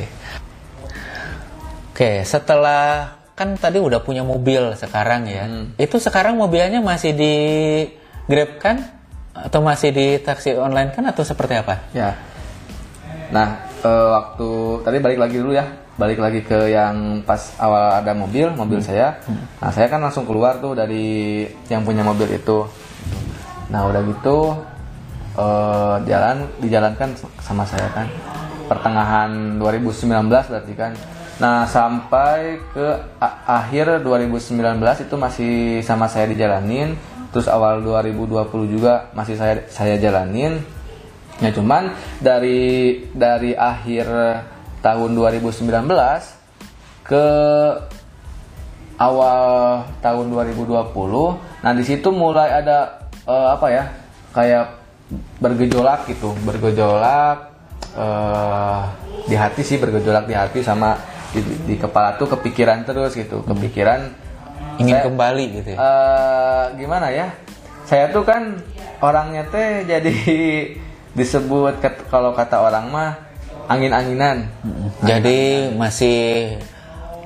Oke, 1.93 2.25
setelah 2.25 3.21
kan 3.33 3.57
tadi 3.57 3.81
udah 3.81 4.05
punya 4.05 4.21
mobil 4.23 4.77
sekarang 4.77 5.25
ya. 5.29 5.49
Hmm. 5.49 5.73
Itu 5.81 5.97
sekarang 5.97 6.37
mobilnya 6.37 6.85
masih 6.85 7.17
di 7.17 7.35
Grab 8.29 8.61
kan 8.61 8.77
atau 9.33 9.65
masih 9.65 9.91
di 9.91 10.07
taksi 10.21 10.55
online 10.55 10.93
kan 10.93 11.09
atau 11.09 11.25
seperti 11.25 11.57
apa? 11.57 11.75
Ya. 11.97 12.15
Nah, 13.33 13.65
eh, 13.81 14.07
waktu 14.13 14.49
tadi 14.85 14.99
balik 15.01 15.19
lagi 15.19 15.37
dulu 15.41 15.57
ya, 15.57 15.65
balik 15.97 16.21
lagi 16.21 16.45
ke 16.45 16.69
yang 16.69 17.25
pas 17.25 17.57
awal 17.57 17.97
ada 17.97 18.13
mobil, 18.13 18.53
mobil 18.53 18.85
saya. 18.85 19.17
Nah, 19.59 19.73
saya 19.73 19.89
kan 19.89 20.05
langsung 20.05 20.29
keluar 20.29 20.61
tuh 20.61 20.77
dari 20.77 21.49
yang 21.73 21.83
punya 21.83 22.05
mobil 22.05 22.29
itu. 22.29 22.69
Nah, 23.73 23.89
udah 23.89 24.05
gitu 24.05 24.53
eh, 25.41 25.97
jalan 26.05 26.45
dijalankan 26.61 27.17
sama 27.41 27.65
saya 27.65 27.89
kan 27.97 28.07
pertengahan 28.69 29.57
2019 29.57 30.29
berarti 30.29 30.75
kan. 30.77 30.93
Nah, 31.41 31.65
sampai 31.65 32.61
ke 32.77 32.87
akhir 33.47 34.05
2019 34.05 34.59
itu 35.05 35.15
masih 35.17 35.55
sama 35.81 36.11
saya 36.11 36.29
dijalanin. 36.29 36.99
Terus 37.33 37.49
awal 37.49 37.81
2020 37.81 38.69
juga 38.69 39.09
masih 39.17 39.41
saya 39.41 39.65
saya 39.73 39.97
jalanin. 39.97 40.61
Ya 41.41 41.49
cuman 41.49 41.97
dari 42.21 43.03
dari 43.17 43.57
akhir 43.57 44.07
tahun 44.85 45.11
2019 45.17 45.73
ke 47.03 47.27
awal 49.01 49.43
tahun 49.99 50.27
2020, 50.31 51.67
nah 51.67 51.73
di 51.75 51.83
situ 51.83 52.09
mulai 52.15 52.63
ada 52.63 53.09
eh, 53.27 53.49
apa 53.59 53.67
ya 53.73 53.85
kayak 54.31 54.67
bergejolak 55.43 56.07
gitu, 56.07 56.31
bergejolak 56.47 57.51
eh, 57.99 58.81
di 59.27 59.35
hati 59.35 59.63
sih 59.67 59.83
bergejolak 59.83 60.31
di 60.31 60.35
hati 60.37 60.63
sama 60.63 60.95
di, 61.33 61.41
di 61.65 61.75
kepala 61.77 62.15
tuh 62.15 62.29
kepikiran 62.29 62.85
terus 62.85 63.13
gitu, 63.13 63.41
kepikiran 63.43 64.13
Ingin 64.77 64.95
saya- 64.95 65.05
kembali 65.05 65.45
gitu 65.53 65.69
ya. 65.71 65.79
eh 65.79 66.65
gimana 66.77 67.09
ya? 67.09 67.29
Saya 67.83 68.09
tuh 68.09 68.23
kan 68.23 68.57
orangnya 68.99 69.45
teh 69.47 69.85
jadi 69.85 70.15
disebut 71.19 71.77
ket- 71.79 72.07
kalau 72.07 72.33
kata 72.33 72.57
orang 72.59 72.89
mah 72.89 73.11
angin-anginan. 73.65 74.49
Jadi 75.03 75.73
masih 75.73 76.21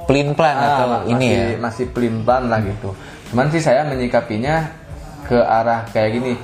pelin 0.04 0.32
plan 0.32 0.54
Ah, 0.54 0.66
atau 0.72 0.86
ma- 0.88 1.04
ini 1.04 1.28
masih, 1.28 1.34
ya. 1.34 1.58
masih 1.58 1.84
pelin-pelan 1.88 2.44
lah 2.46 2.60
gitu. 2.62 2.90
Cuman 3.28 3.46
sih 3.48 3.58
saya 3.58 3.82
menyikapinya 3.84 4.70
ke 5.24 5.34
arah 5.36 5.86
kayak 5.88 6.10
gini. 6.14 6.34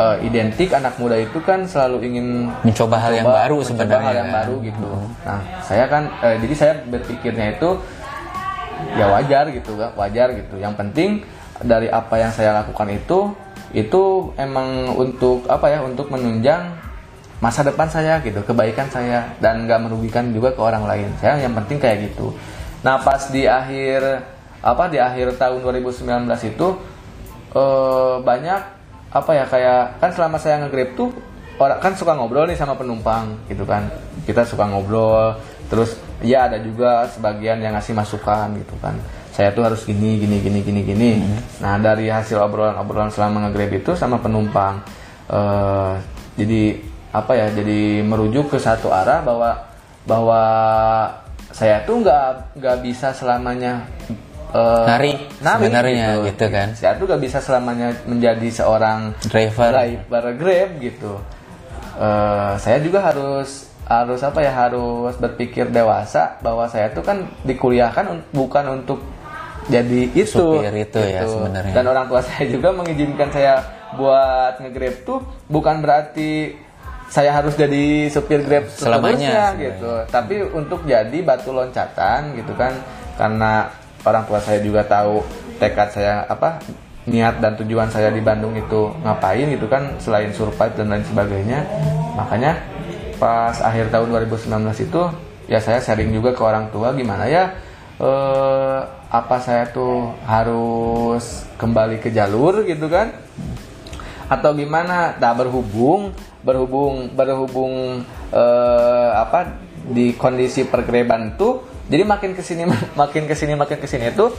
Eh, 0.00 0.16
identik 0.24 0.72
anak 0.72 0.96
muda 0.96 1.12
itu 1.12 1.36
kan 1.44 1.60
selalu 1.62 2.08
ingin 2.08 2.48
Mencoba 2.64 2.96
hal 2.96 3.12
yang 3.12 3.28
mencoba- 3.28 3.40
baru 3.44 3.56
mencoba 3.58 3.68
sebenarnya 3.68 4.00
hal 4.00 4.14
yang 4.16 4.28
kan. 4.28 4.36
baru 4.40 4.54
gitu. 4.64 4.88
Nah, 5.20 5.40
saya 5.60 5.84
kan 5.84 6.02
eh, 6.24 6.36
jadi 6.40 6.54
saya 6.56 6.72
berpikirnya 6.88 7.46
itu 7.52 7.68
ya 8.96 9.06
wajar 9.08 9.44
gitu 9.50 9.76
kan, 9.76 9.90
wajar 9.94 10.28
gitu. 10.32 10.54
Yang 10.56 10.74
penting 10.74 11.10
dari 11.60 11.92
apa 11.92 12.16
yang 12.16 12.32
saya 12.32 12.56
lakukan 12.56 12.88
itu 12.88 13.18
itu 13.72 14.02
emang 14.34 14.96
untuk 14.96 15.44
apa 15.46 15.68
ya? 15.68 15.84
Untuk 15.84 16.08
menunjang 16.08 16.80
masa 17.38 17.60
depan 17.60 17.86
saya 17.86 18.20
gitu, 18.20 18.40
kebaikan 18.40 18.88
saya 18.88 19.36
dan 19.36 19.68
nggak 19.68 19.80
merugikan 19.82 20.32
juga 20.32 20.50
ke 20.50 20.60
orang 20.60 20.88
lain. 20.88 21.08
Saya 21.20 21.36
yang 21.38 21.52
penting 21.54 21.76
kayak 21.76 22.08
gitu. 22.08 22.32
Nah, 22.80 22.96
pas 22.96 23.20
di 23.28 23.44
akhir 23.44 24.24
apa 24.60 24.88
di 24.88 24.96
akhir 24.96 25.36
tahun 25.36 25.60
2019 25.60 26.24
itu 26.46 26.68
eh, 27.52 28.16
banyak 28.18 28.79
apa 29.10 29.30
ya 29.34 29.44
kayak 29.46 29.98
kan 29.98 30.10
selama 30.14 30.38
saya 30.38 30.62
nge-grab 30.62 30.94
tuh 30.94 31.10
orang 31.58 31.82
kan 31.82 31.92
suka 31.98 32.14
ngobrol 32.16 32.46
nih 32.46 32.56
sama 32.56 32.78
penumpang 32.78 33.36
gitu 33.50 33.66
kan. 33.66 33.90
Kita 34.24 34.46
suka 34.46 34.70
ngobrol 34.70 35.36
terus 35.66 35.98
ya 36.22 36.46
ada 36.50 36.58
juga 36.62 37.06
sebagian 37.10 37.58
yang 37.58 37.74
ngasih 37.74 37.94
masukan 37.94 38.54
gitu 38.58 38.74
kan. 38.78 38.94
Saya 39.30 39.54
tuh 39.54 39.66
harus 39.66 39.82
gini 39.82 40.18
gini 40.18 40.38
gini 40.40 40.60
gini 40.62 40.80
gini. 40.86 41.10
Nah 41.58 41.76
dari 41.82 42.06
hasil 42.06 42.38
obrolan-obrolan 42.38 43.10
selama 43.10 43.48
nge-grab 43.48 43.72
itu 43.76 43.92
sama 43.98 44.22
penumpang 44.22 44.82
eh, 45.30 45.92
jadi 46.38 46.62
apa 47.10 47.32
ya 47.34 47.46
jadi 47.50 48.06
merujuk 48.06 48.54
ke 48.54 48.58
satu 48.62 48.94
arah 48.94 49.18
bahwa 49.26 49.50
bahwa 50.06 50.42
saya 51.50 51.82
tuh 51.82 52.00
nggak 52.06 52.56
nggak 52.56 52.76
bisa 52.86 53.10
selamanya 53.10 53.82
eh, 54.50 54.84
Narik 54.86 55.16
sebenarnya 55.38 56.06
gitu 56.26 56.46
kan. 56.46 56.68
saya 56.74 56.94
tuh 56.94 57.06
gak 57.06 57.20
bisa 57.20 57.38
selamanya 57.38 57.94
menjadi 58.04 58.48
seorang 58.50 59.14
Driver. 59.24 59.70
driver 59.70 60.24
Grab 60.34 60.70
gitu. 60.78 61.12
Eh, 61.94 62.52
saya 62.56 62.78
juga 62.78 63.02
harus 63.02 63.66
harus 63.84 64.22
apa 64.22 64.38
ya 64.38 64.52
harus 64.54 65.14
berpikir 65.16 65.66
dewasa 65.68 66.38
bahwa 66.38 66.64
saya 66.64 66.90
tuh 66.90 67.02
kan 67.02 67.26
dikuliahkan 67.42 68.04
un- 68.06 68.26
bukan 68.30 68.78
untuk 68.78 69.02
jadi 69.66 70.06
itu 70.10 70.30
Supir 70.62 70.70
itu 70.72 70.98
ya 70.98 71.26
gitu. 71.26 71.42
sebenarnya. 71.42 71.74
dan 71.74 71.84
orang 71.86 72.06
tua 72.06 72.22
saya 72.26 72.46
juga 72.46 72.70
mengizinkan 72.70 73.28
saya 73.30 73.58
buat 73.98 74.62
nge-grab 74.62 74.94
tuh 75.02 75.18
bukan 75.46 75.82
berarti 75.82 76.54
saya 77.10 77.34
harus 77.34 77.58
jadi 77.58 78.06
supir 78.06 78.46
grab 78.46 78.70
Selamanya, 78.70 79.58
gitu 79.58 80.06
tapi 80.06 80.38
untuk 80.46 80.86
jadi 80.86 81.18
batu 81.20 81.50
loncatan 81.50 82.38
gitu 82.38 82.54
kan 82.54 82.70
karena 83.18 83.74
orang 84.04 84.24
tua 84.24 84.40
saya 84.40 84.60
juga 84.64 84.84
tahu 84.84 85.20
tekad 85.60 85.88
saya 85.92 86.24
apa 86.24 86.60
niat 87.08 87.40
dan 87.40 87.56
tujuan 87.60 87.88
saya 87.88 88.12
di 88.12 88.20
Bandung 88.20 88.52
itu 88.56 88.92
ngapain 89.02 89.48
gitu 89.48 89.66
kan 89.66 89.96
selain 90.00 90.32
survive 90.36 90.76
dan 90.76 90.92
lain 90.92 91.04
sebagainya. 91.04 91.64
Makanya 92.16 92.60
pas 93.16 93.56
akhir 93.60 93.92
tahun 93.92 94.12
2019 94.28 94.86
itu 94.88 95.02
ya 95.48 95.58
saya 95.60 95.80
sharing 95.80 96.12
juga 96.12 96.32
ke 96.32 96.42
orang 96.44 96.72
tua 96.72 96.92
gimana 96.96 97.28
ya 97.28 97.52
eh, 98.00 98.80
apa 99.10 99.36
saya 99.42 99.68
tuh 99.72 100.14
harus 100.24 101.48
kembali 101.56 102.00
ke 102.00 102.12
jalur 102.12 102.64
gitu 102.64 102.88
kan? 102.88 103.16
Atau 104.30 104.54
gimana? 104.54 105.16
Nah 105.16 105.32
berhubung 105.34 106.12
berhubung 106.40 107.12
berhubung 107.16 108.04
eh, 108.32 109.10
apa 109.16 109.56
di 109.90 110.12
kondisi 110.14 110.68
pergreban 110.68 111.34
tuh 111.40 111.69
jadi 111.90 112.02
makin 112.02 112.32
ke 112.32 112.40
sini 112.40 112.64
makin 113.00 113.26
ke 113.26 113.34
sini 113.34 113.52
makin 113.52 113.76
ke 113.76 113.86
sini 113.86 114.08
itu 114.08 114.30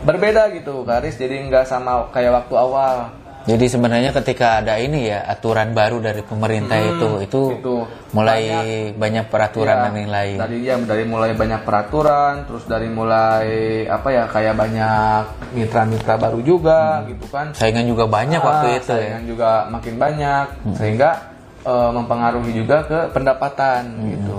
berbeda 0.00 0.54
gitu 0.54 0.86
Karis 0.86 1.14
jadi 1.14 1.42
nggak 1.44 1.66
sama 1.66 2.08
kayak 2.08 2.32
waktu 2.32 2.54
awal 2.56 2.96
Jadi 3.46 3.70
sebenarnya 3.70 4.10
ketika 4.10 4.58
ada 4.58 4.74
ini 4.74 5.06
ya 5.06 5.22
aturan 5.22 5.70
baru 5.70 6.02
dari 6.02 6.18
pemerintah 6.18 6.82
itu 6.82 7.22
itu 7.22 7.42
itu 7.54 7.74
mulai 8.10 8.42
banyak, 8.90 9.30
peraturan 9.30 9.70
Ya, 9.70 9.82
dan 9.86 9.92
lain-lain. 9.94 10.34
Dari 10.34 10.58
ya 10.66 10.74
dari 10.82 11.06
mulai 11.06 11.30
banyak 11.30 11.62
peraturan, 11.62 12.42
terus 12.42 12.66
dari 12.66 12.90
mulai 12.90 13.46
apa 13.86 14.08
ya 14.10 14.26
kayak 14.26 14.50
banyak 14.50 15.22
mitra-mitra 15.54 16.18
baru 16.18 16.42
juga 16.42 17.06
gitu 17.06 17.22
kan. 17.30 17.54
Saingan 17.54 17.86
juga 17.86 18.10
banyak 18.10 18.42
Ah, 18.42 18.46
waktu 18.50 18.66
itu 18.82 18.90
ya. 18.90 18.98
saingan 18.98 19.24
juga 19.30 19.50
makin 19.70 19.94
banyak 19.94 20.46
sehingga 20.74 21.10
eh, 21.62 21.90
mempengaruhi 21.94 22.50
juga 22.50 22.82
ke 22.82 22.98
pendapatan 23.14 23.82
gitu. 24.10 24.38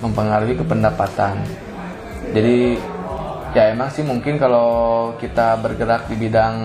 Mempengaruhi 0.00 0.56
ke 0.56 0.64
pendapatan. 0.64 1.44
Jadi 2.34 2.58
ya 3.56 3.72
emang 3.72 3.88
sih 3.88 4.04
mungkin 4.04 4.36
kalau 4.36 4.68
kita 5.16 5.56
bergerak 5.64 6.12
di 6.12 6.16
bidang 6.20 6.56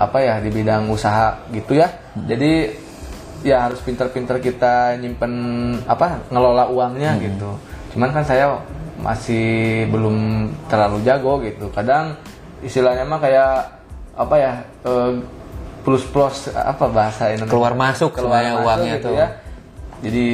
apa 0.00 0.18
ya 0.18 0.34
di 0.40 0.50
bidang 0.50 0.90
usaha 0.90 1.38
gitu 1.52 1.78
ya. 1.78 1.88
Jadi 2.26 2.72
ya 3.40 3.68
harus 3.68 3.80
pinter-pinter 3.80 4.36
kita 4.40 4.96
nyimpen 5.00 5.32
apa 5.86 6.20
ngelola 6.28 6.68
uangnya 6.68 7.16
gitu. 7.20 7.56
Cuman 7.94 8.10
kan 8.12 8.24
saya 8.24 8.58
masih 9.00 9.86
belum 9.88 10.48
terlalu 10.68 10.98
jago 11.04 11.40
gitu. 11.40 11.68
Kadang 11.72 12.16
istilahnya 12.60 13.04
mah 13.08 13.20
kayak 13.20 13.52
apa 14.16 14.34
ya 14.36 14.52
eh, 14.84 15.12
plus 15.80 16.04
plus 16.12 16.52
apa 16.52 16.84
bahasa 16.92 17.32
Indonesia 17.32 17.52
Keluar 17.56 17.72
masuk 17.72 18.12
sebenarnya 18.12 18.60
uangnya 18.60 18.94
gitu 19.00 19.08
tuh. 19.08 19.14
ya. 19.16 19.28
Jadi 20.00 20.26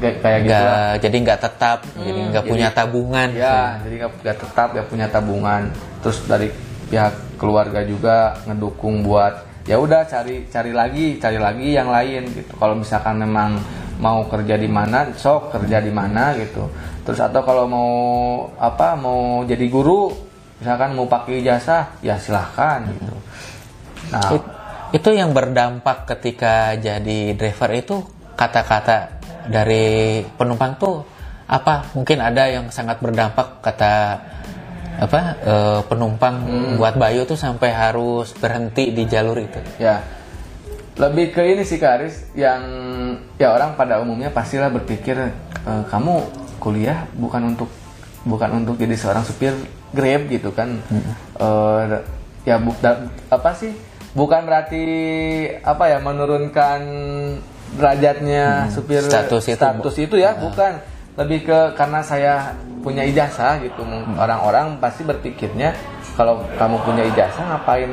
kayak 0.00 0.16
kayak 0.20 0.38
gitu 0.42 0.50
lah. 0.52 0.74
Nggak, 0.74 0.94
jadi 1.02 1.16
nggak 1.24 1.40
tetap, 1.40 1.78
jadi 1.96 2.20
nggak 2.30 2.44
punya 2.44 2.68
tabungan. 2.70 3.28
Ya, 3.34 3.58
jadi 3.84 3.94
nggak 4.00 4.12
nggak 4.22 4.38
tetap 4.42 4.68
ya 4.74 4.82
punya 4.86 5.06
tabungan. 5.08 5.62
Terus 6.02 6.18
dari 6.26 6.48
pihak 6.84 7.14
keluarga 7.40 7.80
juga 7.82 8.16
ngedukung 8.44 9.02
buat 9.02 9.34
ya 9.64 9.80
udah 9.80 10.04
cari 10.04 10.44
cari 10.52 10.72
lagi, 10.76 11.16
cari 11.16 11.38
lagi 11.40 11.68
yang 11.72 11.88
lain 11.88 12.22
gitu. 12.30 12.52
Kalau 12.56 12.76
misalkan 12.76 13.16
memang 13.16 13.56
mau 13.96 14.26
kerja 14.28 14.58
di 14.58 14.68
mana, 14.68 15.08
sok 15.14 15.54
kerja 15.54 15.80
di 15.80 15.88
mana 15.88 16.34
gitu. 16.36 16.68
Terus 17.06 17.20
atau 17.22 17.40
kalau 17.46 17.64
mau 17.64 17.90
apa 18.60 18.92
mau 18.98 19.40
jadi 19.46 19.64
guru, 19.70 20.12
misalkan 20.60 20.92
mau 20.92 21.08
pakai 21.08 21.40
ijazah, 21.40 21.96
ya 22.04 22.18
silahkan 22.20 22.84
gitu. 22.90 23.14
Nah, 24.12 24.30
It- 24.36 24.50
itu 24.94 25.10
yang 25.10 25.32
berdampak 25.34 26.06
ketika 26.06 26.76
jadi 26.76 27.34
driver 27.34 27.70
itu 27.74 27.96
kata-kata 28.34 29.13
dari 29.46 30.20
penumpang 30.36 30.76
tuh 30.76 31.04
apa 31.44 31.92
mungkin 31.92 32.18
ada 32.18 32.48
yang 32.48 32.68
sangat 32.68 32.98
berdampak 32.98 33.60
kata 33.60 33.92
apa 34.94 35.20
eh, 35.42 35.80
penumpang 35.84 36.34
buat 36.78 36.94
Bayu 36.94 37.26
tuh 37.26 37.36
sampai 37.36 37.74
harus 37.74 38.30
berhenti 38.32 38.94
di 38.94 39.04
jalur 39.04 39.36
itu 39.36 39.58
Ya, 39.76 40.00
lebih 40.94 41.34
ke 41.34 41.42
ini 41.42 41.66
sih 41.66 41.76
Karis 41.76 42.30
yang 42.32 42.62
ya 43.34 43.50
orang 43.52 43.74
pada 43.74 43.98
umumnya 43.98 44.30
pastilah 44.30 44.70
berpikir 44.70 45.18
"Eh, 45.18 45.82
kamu 45.90 46.14
kuliah 46.62 47.04
bukan 47.12 47.52
untuk 47.52 47.68
bukan 48.24 48.62
untuk 48.62 48.78
jadi 48.78 48.94
seorang 48.96 49.26
supir 49.26 49.52
Grab 49.92 50.26
gitu 50.26 50.50
kan. 50.50 50.80
Eh, 51.38 51.84
ya 52.42 52.56
bu, 52.58 52.72
da- 52.80 53.06
apa 53.30 53.50
sih? 53.54 53.70
Bukan 54.14 54.46
berarti 54.46 54.84
apa 55.60 55.90
ya 55.90 55.98
menurunkan 55.98 56.80
derajatnya 57.74 58.70
supir 58.70 59.02
Status 59.02 59.44
itu. 59.46 59.56
status 59.56 59.94
itu 59.98 60.16
ya, 60.16 60.34
bukan. 60.34 60.78
Lebih 61.14 61.46
ke 61.46 61.58
karena 61.78 62.02
saya 62.02 62.58
punya 62.82 63.06
ijazah 63.06 63.62
gitu. 63.62 63.86
Orang-orang 64.18 64.82
pasti 64.82 65.06
berpikirnya 65.06 65.70
kalau 66.14 66.42
kamu 66.54 66.78
punya 66.82 67.02
ijazah 67.06 67.42
ngapain 67.44 67.90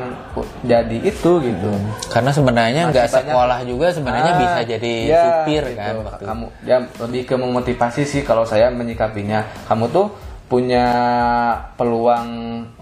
jadi 0.62 0.98
itu 1.02 1.32
gitu. 1.42 1.70
karena 2.10 2.30
sebenarnya 2.30 2.82
nggak 2.90 3.10
sekolah 3.10 3.66
juga 3.66 3.90
sebenarnya 3.90 4.32
Ah, 4.32 4.38
bisa 4.38 4.60
jadi 4.62 4.94
ya, 5.06 5.22
supir 5.42 5.64
gitu. 5.66 5.78
kan 5.82 5.96
waktu 6.06 6.24
kamu 6.30 6.46
ya 6.62 6.78
lebih 7.02 7.22
ke 7.26 7.34
memotivasi 7.34 8.02
sih 8.06 8.22
kalau 8.22 8.46
saya 8.46 8.70
menyikapinya 8.70 9.42
kamu 9.66 9.90
tuh 9.90 10.14
punya 10.52 10.88
peluang 11.80 12.28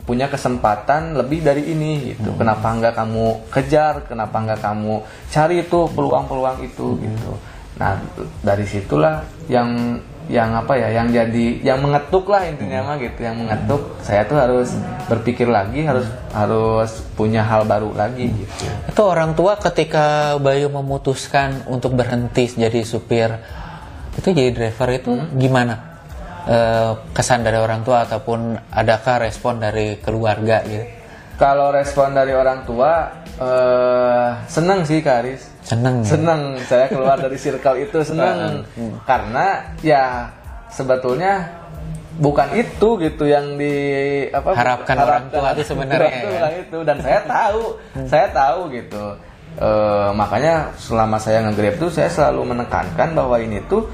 punya 0.10 0.26
kesempatan 0.26 1.14
lebih 1.14 1.46
dari 1.46 1.70
ini 1.70 2.18
gitu. 2.18 2.34
Hmm. 2.34 2.38
kenapa 2.42 2.68
nggak 2.74 2.94
kamu 2.98 3.26
kejar? 3.54 4.10
Kenapa 4.10 4.42
nggak 4.42 4.58
kamu 4.66 5.06
cari 5.30 5.62
tuh 5.70 5.86
peluang-peluang 5.94 6.66
itu 6.66 6.98
Hmm. 6.98 7.02
gitu. 7.06 7.32
Nah 7.78 8.02
dari 8.42 8.66
situlah 8.66 9.22
yang 9.46 10.02
yang 10.30 10.54
apa 10.54 10.78
ya 10.78 10.94
yang 10.94 11.10
jadi 11.10 11.46
yang 11.66 11.82
mengetuk 11.82 12.30
lah 12.30 12.46
intinya 12.50 12.90
mah 12.90 12.98
gitu. 12.98 13.22
Yang 13.22 13.36
mengetuk 13.38 13.82
saya 14.02 14.26
tuh 14.26 14.38
harus 14.42 14.74
berpikir 15.06 15.46
lagi 15.46 15.86
harus 15.86 16.10
harus 16.34 17.06
punya 17.14 17.46
hal 17.46 17.70
baru 17.70 17.94
lagi 17.94 18.34
gitu. 18.34 18.66
Itu 18.90 19.02
orang 19.06 19.38
tua 19.38 19.62
ketika 19.62 20.38
Bayu 20.42 20.74
memutuskan 20.74 21.70
untuk 21.70 21.94
berhenti 21.94 22.50
jadi 22.50 22.82
supir 22.82 23.30
itu 24.18 24.34
jadi 24.34 24.52
driver 24.52 24.90
itu 24.90 25.12
gimana? 25.38 25.89
Eh, 26.50 26.92
kesan 27.14 27.46
dari 27.46 27.62
orang 27.62 27.86
tua 27.86 28.10
ataupun 28.10 28.58
adakah 28.74 29.22
respon 29.22 29.62
dari 29.62 30.02
keluarga 30.02 30.66
gitu? 30.66 30.82
Kalau 31.38 31.70
respon 31.70 32.18
dari 32.18 32.34
orang 32.34 32.66
tua, 32.66 33.06
eh 33.38 34.30
seneng 34.50 34.82
sih 34.82 34.98
Kak 35.06 35.16
Aris. 35.22 35.46
Seneng. 35.62 36.02
ya? 36.02 36.10
Seneng 36.10 36.42
saya 36.66 36.90
keluar 36.90 37.22
dari 37.22 37.38
circle 37.38 37.86
itu 37.86 38.02
seneng 38.10 38.66
karena 39.06 39.62
ya 39.86 40.26
sebetulnya 40.74 41.54
bukan 42.18 42.50
itu 42.58 42.98
gitu 42.98 43.30
yang 43.30 43.54
di 43.54 43.76
apa 44.34 44.50
Harapkan 44.58 44.98
orang 45.06 45.30
tua 45.30 45.54
itu 45.54 45.64
sebenarnya, 45.70 46.18
ya. 46.34 46.50
itu 46.66 46.78
dan 46.82 46.98
saya 46.98 47.20
tahu, 47.38 47.64
saya 48.10 48.26
tahu 48.34 48.74
gitu. 48.74 49.06
Eh, 49.62 50.10
makanya 50.18 50.74
selama 50.82 51.22
saya 51.22 51.46
nge-grab 51.46 51.78
tuh 51.78 51.94
saya 51.94 52.10
selalu 52.10 52.58
menekankan 52.58 53.14
bahwa 53.14 53.38
ini 53.38 53.62
tuh 53.70 53.86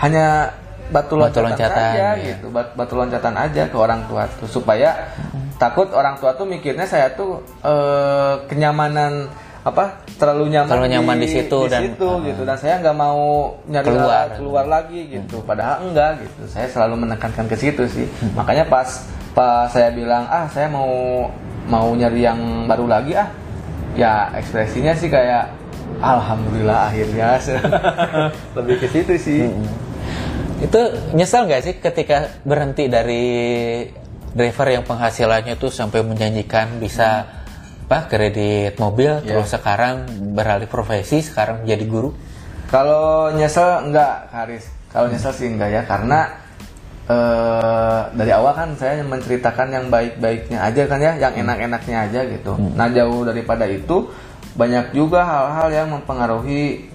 hanya 0.00 0.56
batu 0.90 1.14
Batu 1.14 1.38
loncatan, 1.38 1.44
loncatan, 1.48 1.84
aja 1.86 1.98
ya. 1.98 2.10
gitu, 2.28 2.46
bat- 2.50 2.74
batu 2.74 2.94
loncatan 2.94 3.34
aja 3.34 3.62
ke 3.64 3.76
orang 3.76 4.00
tua 4.04 4.26
tuh 4.28 4.46
supaya 4.46 5.14
takut 5.56 5.88
orang 5.90 6.16
tua 6.16 6.32
tuh 6.32 6.44
mikirnya 6.44 6.84
saya 6.84 7.10
tuh 7.10 7.38
eh, 7.60 8.34
kenyamanan 8.46 9.30
apa 9.60 10.00
terlalu 10.16 10.48
nyaman 10.50 10.72
Terlalu 10.72 10.88
nyaman 10.90 11.16
di 11.16 11.28
situ 11.28 11.58
dan- 11.68 11.84
situ, 11.84 12.08
gitu. 12.24 12.42
Dan 12.42 12.56
saya 12.56 12.80
nggak 12.80 12.96
mau 12.96 13.20
nyari 13.64 13.86
Keluar. 13.86 14.00
keluar. 14.00 14.26
keluar 14.34 14.64
lagi 14.66 15.00
gitu. 15.06 15.36
Padahal 15.40 15.84
enggak 15.84 16.16
gitu. 16.18 16.48
Saya 16.48 16.64
selalu 16.66 17.04
menekankan 17.04 17.44
ke 17.44 17.54
situ 17.54 17.84
sih. 17.86 18.08
Makanya 18.32 18.64
pas 18.64 18.88
pas 19.30 19.68
saya 19.68 19.92
bilang 19.92 20.24
ah 20.26 20.48
saya 20.48 20.64
mau 20.66 20.88
mau 21.68 21.92
nyari 21.92 22.24
yang 22.24 22.40
baru 22.64 22.88
lagi 22.88 23.12
ah. 23.14 23.28
Ya 23.92 24.32
ekspresinya 24.32 24.96
sih 24.96 25.12
kayak 25.12 25.52
alhamdulillah 26.00 26.88
akhirnya. 26.88 27.36
Lebih 28.56 28.80
ke 28.80 28.88
situ 28.88 29.12
sih 29.14 29.44
Itu 30.60 30.80
nyesel 31.16 31.48
nggak 31.48 31.62
sih 31.64 31.74
ketika 31.80 32.40
berhenti 32.44 32.84
dari 32.86 33.24
driver 34.30 34.68
yang 34.70 34.84
penghasilannya 34.84 35.56
tuh 35.56 35.72
sampai 35.72 36.04
menjanjikan 36.04 36.78
bisa 36.78 37.26
apa 37.90 38.06
kredit 38.06 38.78
mobil 38.78 39.18
terus 39.26 39.50
sekarang 39.50 40.06
beralih 40.36 40.70
profesi 40.70 41.18
sekarang 41.24 41.66
jadi 41.66 41.82
guru? 41.90 42.14
Kalau 42.70 43.34
nyesel 43.34 43.90
enggak, 43.90 44.30
Haris. 44.30 44.70
Kalau 44.94 45.10
nyesel 45.10 45.34
sih 45.34 45.50
enggak 45.50 45.70
ya, 45.74 45.82
karena 45.82 46.30
eh 47.10 48.00
dari 48.14 48.30
awal 48.30 48.54
kan 48.54 48.70
saya 48.78 49.02
menceritakan 49.02 49.74
yang 49.74 49.86
baik-baiknya 49.90 50.62
aja 50.62 50.86
kan 50.86 51.02
ya, 51.02 51.18
yang 51.18 51.34
enak-enaknya 51.34 51.96
aja 52.06 52.20
gitu. 52.30 52.54
Nah 52.54 52.86
jauh 52.94 53.26
daripada 53.26 53.66
itu 53.66 54.06
banyak 54.54 54.94
juga 54.94 55.26
hal-hal 55.26 55.68
yang 55.74 55.88
mempengaruhi 55.90 56.89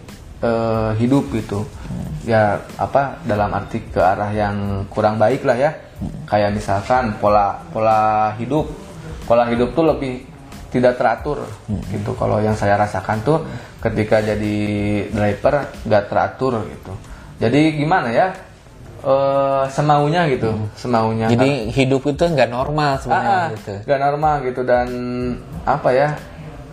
eh, 0.46 0.92
hidup 1.02 1.34
gitu. 1.34 1.66
Ya 2.26 2.62
apa 2.78 3.22
dalam 3.26 3.50
arti 3.54 3.82
ke 3.86 4.02
arah 4.02 4.30
yang 4.30 4.86
kurang 4.94 5.18
baik 5.18 5.42
lah 5.42 5.58
ya. 5.58 5.72
Kayak 6.30 6.54
misalkan 6.54 7.18
pola 7.18 7.58
pola 7.74 8.34
hidup, 8.38 8.70
pola 9.26 9.50
hidup 9.50 9.74
tuh 9.74 9.86
lebih 9.90 10.26
tidak 10.70 11.00
teratur 11.00 11.46
gitu. 11.90 12.12
Kalau 12.20 12.38
yang 12.44 12.54
saya 12.54 12.76
rasakan 12.76 13.24
tuh 13.24 13.38
ketika 13.80 14.20
jadi 14.20 14.56
driver 15.14 15.72
nggak 15.86 16.04
teratur 16.12 16.66
gitu. 16.68 16.94
Jadi 17.40 17.80
gimana 17.80 18.10
ya? 18.12 18.28
Eh 19.06 19.64
semaunya 19.70 20.26
gitu 20.34 20.50
semaunya. 20.76 21.30
Jadi 21.30 21.70
hidup 21.70 22.10
itu 22.10 22.26
nggak 22.26 22.50
normal 22.50 22.98
sebenarnya 22.98 23.30
Ah, 23.30 23.46
ah, 23.46 23.54
gitu. 23.54 23.74
nggak 23.86 24.00
normal 24.02 24.36
gitu. 24.44 24.62
Dan 24.66 24.88
apa 25.64 25.90
ya? 25.94 26.10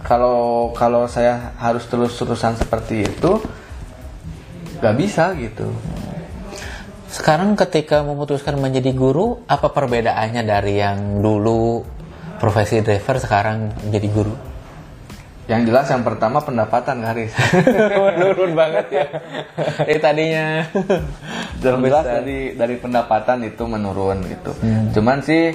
Kalau 0.02 0.72
kalau 0.74 1.06
saya 1.06 1.54
harus 1.62 1.86
terus 1.86 2.16
terusan 2.18 2.58
seperti 2.58 3.06
itu 3.06 3.38
nggak 4.82 4.96
bisa 4.98 5.32
gitu 5.38 5.70
Sekarang 7.12 7.52
ketika 7.60 8.00
memutuskan 8.00 8.56
menjadi 8.56 8.88
guru, 8.96 9.44
apa 9.44 9.68
perbedaannya 9.68 10.48
dari 10.48 10.80
yang 10.80 11.20
dulu 11.20 11.84
profesi 12.40 12.80
driver 12.80 13.20
sekarang 13.20 13.68
menjadi 13.84 14.08
guru? 14.08 14.34
yang 15.50 15.66
jelas 15.66 15.90
yang 15.90 16.06
pertama 16.06 16.38
pendapatan 16.38 17.02
Haris 17.02 17.34
Menurun 18.14 18.54
banget 18.54 18.86
ya. 18.94 19.06
Dari 19.82 19.98
tadinya. 19.98 20.46
Yang 21.62 21.78
jelas 21.86 22.04
dari 22.06 22.40
dari 22.54 22.76
pendapatan 22.78 23.46
itu 23.46 23.62
menurun 23.66 24.22
gitu. 24.26 24.54
Cuman 24.98 25.18
sih 25.22 25.54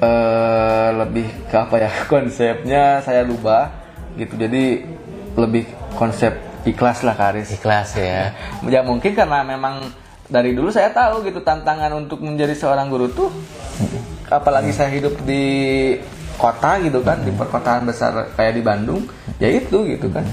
eh, 0.00 0.88
lebih 0.96 1.28
ke 1.48 1.56
apa 1.56 1.76
ya 1.76 1.90
konsepnya 2.12 3.04
saya 3.04 3.24
lupa 3.24 3.68
gitu. 4.16 4.36
Jadi 4.36 4.84
lebih 5.36 5.68
konsep 5.96 6.47
ikhlas 6.72 7.04
lah 7.04 7.16
Karis. 7.16 7.48
Ikhlas 7.54 7.96
ya. 7.96 8.32
Ya 8.66 8.80
mungkin 8.84 9.12
karena 9.16 9.44
memang 9.44 9.88
dari 10.28 10.52
dulu 10.52 10.68
saya 10.68 10.92
tahu 10.92 11.24
gitu 11.24 11.40
tantangan 11.40 11.88
untuk 11.96 12.20
menjadi 12.20 12.52
seorang 12.52 12.92
guru 12.92 13.08
tuh 13.08 13.32
apalagi 14.28 14.76
saya 14.76 14.92
hidup 14.92 15.16
di 15.24 15.96
kota 16.36 16.76
gitu 16.84 17.00
kan 17.00 17.24
di 17.24 17.32
perkotaan 17.32 17.88
besar 17.88 18.28
kayak 18.36 18.60
di 18.60 18.62
Bandung 18.62 19.02
ya 19.40 19.48
itu 19.48 19.88
gitu 19.88 20.12
kan. 20.12 20.24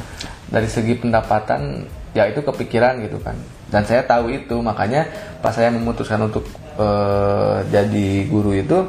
Dari 0.51 0.67
segi 0.67 0.93
pendapatan 0.99 1.87
ya 2.13 2.27
itu 2.27 2.43
kepikiran 2.43 3.01
gitu 3.03 3.17
kan. 3.23 3.35
Dan 3.71 3.83
saya 3.83 4.05
tahu 4.05 4.29
itu 4.31 4.55
makanya 4.61 5.09
pas 5.41 5.55
saya 5.55 5.73
memutuskan 5.73 6.27
untuk 6.27 6.45
eh, 6.77 7.57
jadi 7.73 8.29
guru 8.29 8.53
itu 8.55 8.85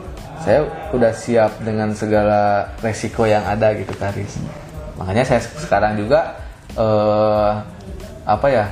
saya 0.47 0.63
udah 0.95 1.11
siap 1.11 1.59
dengan 1.65 1.91
segala 1.97 2.71
resiko 2.79 3.27
yang 3.27 3.43
ada 3.43 3.75
gitu 3.75 3.91
Karis. 3.99 4.39
Makanya 4.95 5.25
saya 5.27 5.41
sekarang 5.43 5.99
juga 5.99 6.46
eh, 6.77 7.53
apa 8.27 8.47
ya 8.53 8.67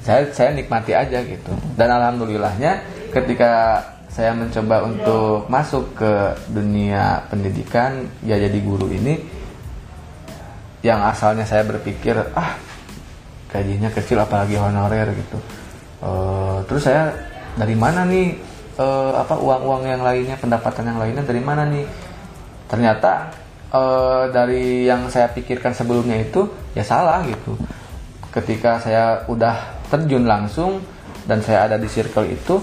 saya 0.00 0.26
saya 0.32 0.50
nikmati 0.56 0.92
aja 0.96 1.22
gitu. 1.22 1.52
Dan 1.76 1.88
alhamdulillahnya 1.92 2.82
ketika 3.14 3.82
saya 4.10 4.34
mencoba 4.34 4.82
untuk 4.84 5.46
masuk 5.46 5.94
ke 5.94 6.12
dunia 6.50 7.22
pendidikan 7.30 8.10
ya 8.26 8.34
jadi 8.36 8.58
guru 8.58 8.90
ini 8.90 9.22
yang 10.82 10.98
asalnya 11.04 11.46
saya 11.46 11.62
berpikir 11.62 12.18
ah 12.34 12.58
gajinya 13.52 13.92
kecil 13.94 14.18
apalagi 14.18 14.58
honorer 14.58 15.14
gitu. 15.14 15.38
Eh, 16.00 16.58
terus 16.66 16.82
saya 16.88 17.12
dari 17.54 17.76
mana 17.76 18.08
nih 18.08 18.34
eh, 18.80 19.12
apa 19.14 19.36
uang-uang 19.36 19.84
yang 19.86 20.02
lainnya 20.02 20.36
pendapatan 20.40 20.90
yang 20.90 20.98
lainnya 20.98 21.22
dari 21.22 21.42
mana 21.44 21.68
nih? 21.68 21.86
Ternyata 22.66 23.39
eh, 23.70 24.24
dari 24.30 24.84
yang 24.84 25.06
saya 25.06 25.28
pikirkan 25.28 25.70
sebelumnya 25.70 26.18
itu 26.18 26.44
ya 26.72 26.82
salah 26.82 27.22
gitu. 27.22 27.54
Ketika 28.30 28.78
saya 28.78 29.26
udah 29.26 29.56
terjun 29.86 30.22
langsung 30.24 30.78
dan 31.24 31.40
saya 31.40 31.64
ada 31.64 31.76
di 31.76 31.86
circle 31.86 32.26
itu 32.26 32.58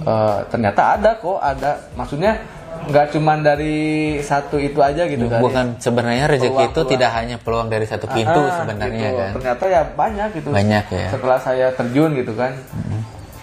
eh, 0.00 0.38
ternyata 0.48 0.96
ada 0.96 1.10
kok 1.16 1.38
ada. 1.38 1.90
Maksudnya 1.92 2.38
nggak 2.82 3.14
cuman 3.14 3.38
dari 3.40 3.78
satu 4.18 4.58
itu 4.58 4.82
aja 4.82 5.06
gitu 5.06 5.28
kan 5.28 5.38
bukan 5.38 5.66
sebenarnya 5.78 6.26
rezeki 6.26 6.50
itu 6.50 6.56
Peluang-peluang. 6.72 6.90
tidak 6.90 7.10
hanya 7.14 7.36
peluang 7.38 7.68
dari 7.68 7.86
satu 7.86 8.06
pintu 8.08 8.40
Ah, 8.42 8.58
sebenarnya 8.58 9.06
gitu. 9.06 9.18
kan? 9.20 9.30
Ternyata 9.38 9.64
ya 9.68 9.82
banyak 9.86 10.28
gitu. 10.34 10.48
Banyak 10.50 10.84
ya. 10.90 11.06
setelah 11.08 11.38
saya 11.38 11.66
terjun 11.70 12.10
gitu 12.12 12.32
kan. 12.32 12.58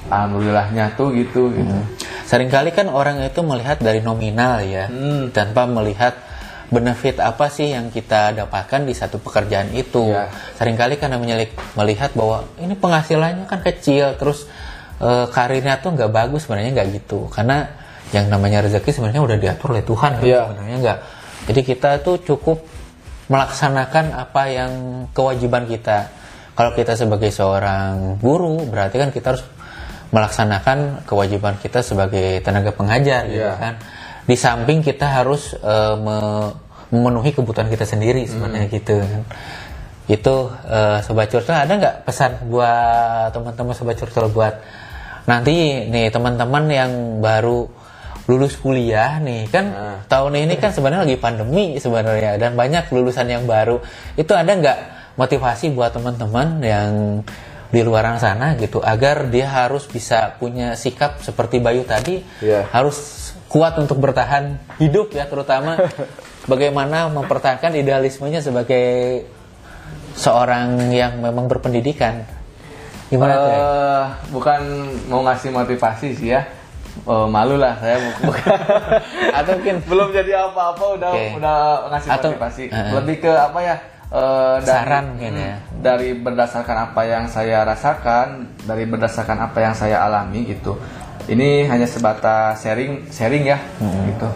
Alhamdulillahnya 0.09 0.97
tuh 0.97 1.13
gitu 1.13 1.53
gitu. 1.53 1.75
Seringkali 2.25 2.71
kan 2.71 2.89
orang 2.89 3.21
itu 3.21 3.41
melihat 3.41 3.77
dari 3.77 4.01
nominal 4.01 4.59
ya, 4.59 4.86
Hmm. 4.86 5.30
tanpa 5.30 5.63
melihat 5.63 6.17
benefit 6.70 7.17
apa 7.17 7.49
sih 7.49 7.74
yang 7.74 7.89
kita 7.89 8.34
dapatkan 8.34 8.86
di 8.86 8.93
satu 8.93 9.17
pekerjaan 9.17 9.74
itu. 9.74 10.13
Ya. 10.13 10.30
Seringkali 10.55 11.01
karena 11.01 11.17
menyelik- 11.17 11.57
melihat 11.74 12.13
bahwa 12.13 12.45
ini 12.61 12.78
penghasilannya 12.78 13.49
kan 13.49 13.61
kecil, 13.61 14.15
terus 14.15 14.45
eh, 14.99 15.26
karirnya 15.32 15.80
tuh 15.80 15.95
nggak 15.95 16.11
bagus 16.11 16.45
sebenarnya 16.45 16.76
nggak 16.76 16.88
gitu. 17.03 17.26
Karena 17.32 17.65
yang 18.13 18.28
namanya 18.28 18.65
rezeki 18.65 18.89
sebenarnya 18.91 19.22
udah 19.22 19.38
diatur 19.38 19.72
oleh 19.78 19.86
Tuhan 19.86 20.11
kan 20.17 20.24
Iya. 20.26 20.41
sebenarnya 20.49 20.78
nggak. 20.82 20.99
Jadi 21.49 21.61
kita 21.65 21.89
tuh 22.01 22.15
cukup 22.22 22.57
melaksanakan 23.30 24.11
apa 24.11 24.41
yang 24.49 24.72
kewajiban 25.13 25.70
kita. 25.70 26.09
Kalau 26.53 26.76
kita 26.76 26.97
sebagai 26.97 27.32
seorang 27.32 28.20
guru, 28.20 28.65
berarti 28.67 28.99
kan 28.99 29.09
kita 29.09 29.38
harus 29.38 29.45
melaksanakan 30.09 31.05
kewajiban 31.05 31.55
kita 31.61 31.86
sebagai 31.86 32.41
tenaga 32.41 32.74
pengajar 32.74 33.30
gitu 33.30 33.45
Iya. 33.45 33.55
kan. 33.55 33.74
Di 34.26 34.36
samping 34.36 34.82
kita 34.84 35.07
harus 35.07 35.55
me- 35.99 36.53
memenuhi 36.89 37.32
kebutuhan 37.34 37.70
kita 37.70 37.86
sendiri 37.86 38.26
sebenarnya 38.26 38.67
gitu 38.74 38.97
kan. 38.97 39.24
Itu 40.09 40.49
eh, 40.65 40.97
sobat 41.05 41.30
curcol 41.30 41.53
ada 41.53 41.70
nggak 41.70 41.95
pesan 42.09 42.49
buat 42.49 43.30
teman-teman 43.30 43.74
sobat 43.78 43.95
curcol 44.01 44.34
buat 44.34 44.57
nanti 45.30 45.86
nih 45.86 46.09
teman-teman 46.09 46.65
yang 46.65 46.91
baru 47.22 47.70
lulus 48.26 48.57
kuliah 48.57 49.22
nih? 49.22 49.49
Kan 49.53 49.70
tahun 50.09 50.49
ini 50.49 50.57
kan 50.57 50.74
sebenarnya 50.74 51.05
lagi 51.05 51.17
pandemi 51.22 51.78
sebenarnya 51.78 52.41
dan 52.41 52.57
banyak 52.57 52.89
lulusan 52.89 53.30
yang 53.30 53.45
baru. 53.45 53.82
Itu 54.17 54.34
ada 54.34 54.49
nggak 54.49 54.78
motivasi 55.17 55.74
buat 55.78 55.93
teman-teman 55.93 56.61
yang 56.65 56.91
di 57.70 57.86
luar 57.86 58.17
sana 58.17 58.57
gitu 58.57 58.82
agar 58.82 59.30
dia 59.30 59.45
harus 59.45 59.86
bisa 59.86 60.34
punya 60.41 60.74
sikap 60.74 61.22
seperti 61.22 61.61
Bayu 61.61 61.86
tadi? 61.86 62.26
Iya. 62.41 62.65
harus 62.74 62.97
kuat 63.49 63.73
untuk 63.75 63.97
bertahan 63.97 64.55
hidup 64.77 65.09
ya 65.11 65.25
terutama 65.25 65.75
bagaimana 66.51 67.09
mempertahankan 67.09 67.73
idealismenya 67.73 68.39
sebagai 68.39 69.25
seorang 70.13 70.89
yang 70.89 71.17
memang 71.17 71.45
berpendidikan 71.45 72.25
gimana 73.09 73.33
tuh 73.35 73.49
ya? 73.49 73.57
Eh, 73.57 74.05
bukan 74.29 74.61
mau 75.07 75.21
ngasih 75.23 75.49
motivasi 75.49 76.09
sih 76.15 76.29
ya 76.29 76.43
Eh, 76.99 77.27
malu 77.27 77.55
lah 77.55 77.79
saya 77.79 77.95
bu- 77.95 78.17
bukan 78.27 78.43
atau 79.31 79.51
mungkin 79.55 79.77
belum 79.87 80.09
jadi 80.11 80.31
apa-apa 80.43 80.83
udah 80.99 81.11
Oke. 81.11 81.25
udah 81.37 81.55
ngasih 81.87 82.09
Atau- 82.11 82.31
motivasi 82.33 82.63
eh. 82.67 82.91
lebih 82.91 83.15
ke 83.23 83.31
apa 83.31 83.59
ya 83.61 83.75
eh, 84.09 84.55
dari, 84.59 84.67
Saran 84.67 85.05
mungkin 85.07 85.33
ya. 85.33 85.55
dari 85.71 86.09
berdasarkan 86.11 86.77
apa 86.91 87.01
yang 87.07 87.25
saya 87.25 87.63
rasakan 87.63 88.27
dari 88.59 88.83
berdasarkan 88.83 89.37
apa 89.39 89.57
yang 89.61 89.73
saya 89.73 90.01
alami 90.01 90.43
gitu 90.49 90.75
ini 91.28 91.67
hanya 91.67 91.89
sebatas 91.89 92.63
sharing 92.63 93.09
sharing 93.11 93.49
ya 93.49 93.59
gitu. 94.07 94.30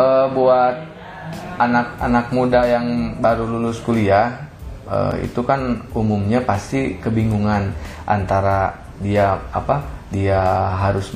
Eh, 0.00 0.26
buat 0.34 0.76
anak-anak 1.60 2.26
muda 2.32 2.64
yang 2.64 3.20
baru 3.20 3.44
lulus 3.44 3.78
kuliah 3.84 4.48
eh, 4.88 5.28
itu 5.28 5.44
kan 5.44 5.86
umumnya 5.94 6.40
pasti 6.42 6.98
kebingungan 6.98 7.70
antara 8.08 8.74
dia 8.98 9.38
apa 9.54 9.84
dia 10.10 10.40
harus 10.76 11.14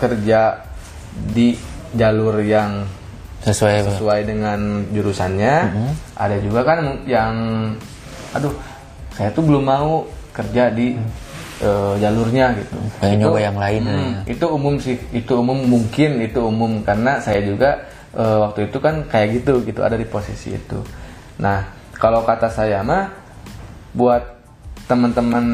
kerja 0.00 0.64
di 1.12 1.54
jalur 1.92 2.40
yang 2.40 2.88
sesuai 3.42 3.90
sesuai 3.90 4.20
dengan 4.24 4.86
jurusannya. 4.94 5.54
Ada 6.14 6.36
juga 6.38 6.62
kan 6.62 7.02
yang, 7.04 7.34
aduh, 8.32 8.54
saya 9.12 9.34
tuh 9.34 9.44
belum 9.44 9.66
mau 9.66 10.06
kerja 10.32 10.70
di 10.72 10.96
eh, 11.62 11.94
jalurnya 12.02 12.52
gitu. 12.58 12.76
Pengen 12.98 13.16
Itu- 13.16 13.22
nyoba 13.30 13.38
yang 13.40 13.58
lain, 13.58 13.82
Hmm, 13.86 13.94
ya. 14.26 14.34
Itu 14.34 14.46
umum 14.50 14.74
sih, 14.82 14.98
itu 15.14 15.32
umum 15.38 15.58
mungkin 15.62 16.18
itu 16.20 16.38
umum 16.42 16.82
karena 16.82 17.22
saya 17.22 17.40
juga 17.46 17.86
eh, 18.12 18.36
waktu 18.42 18.68
itu 18.68 18.76
kan 18.76 19.06
kayak 19.08 19.40
gitu 19.40 19.62
gitu 19.64 19.80
ada 19.80 19.96
di 19.96 20.04
posisi 20.04 20.52
itu. 20.52 20.82
Nah 21.40 21.64
kalau 21.96 22.26
kata 22.26 22.50
saya 22.50 22.82
mah 22.82 23.08
buat 23.96 24.20
teman-teman 24.90 25.46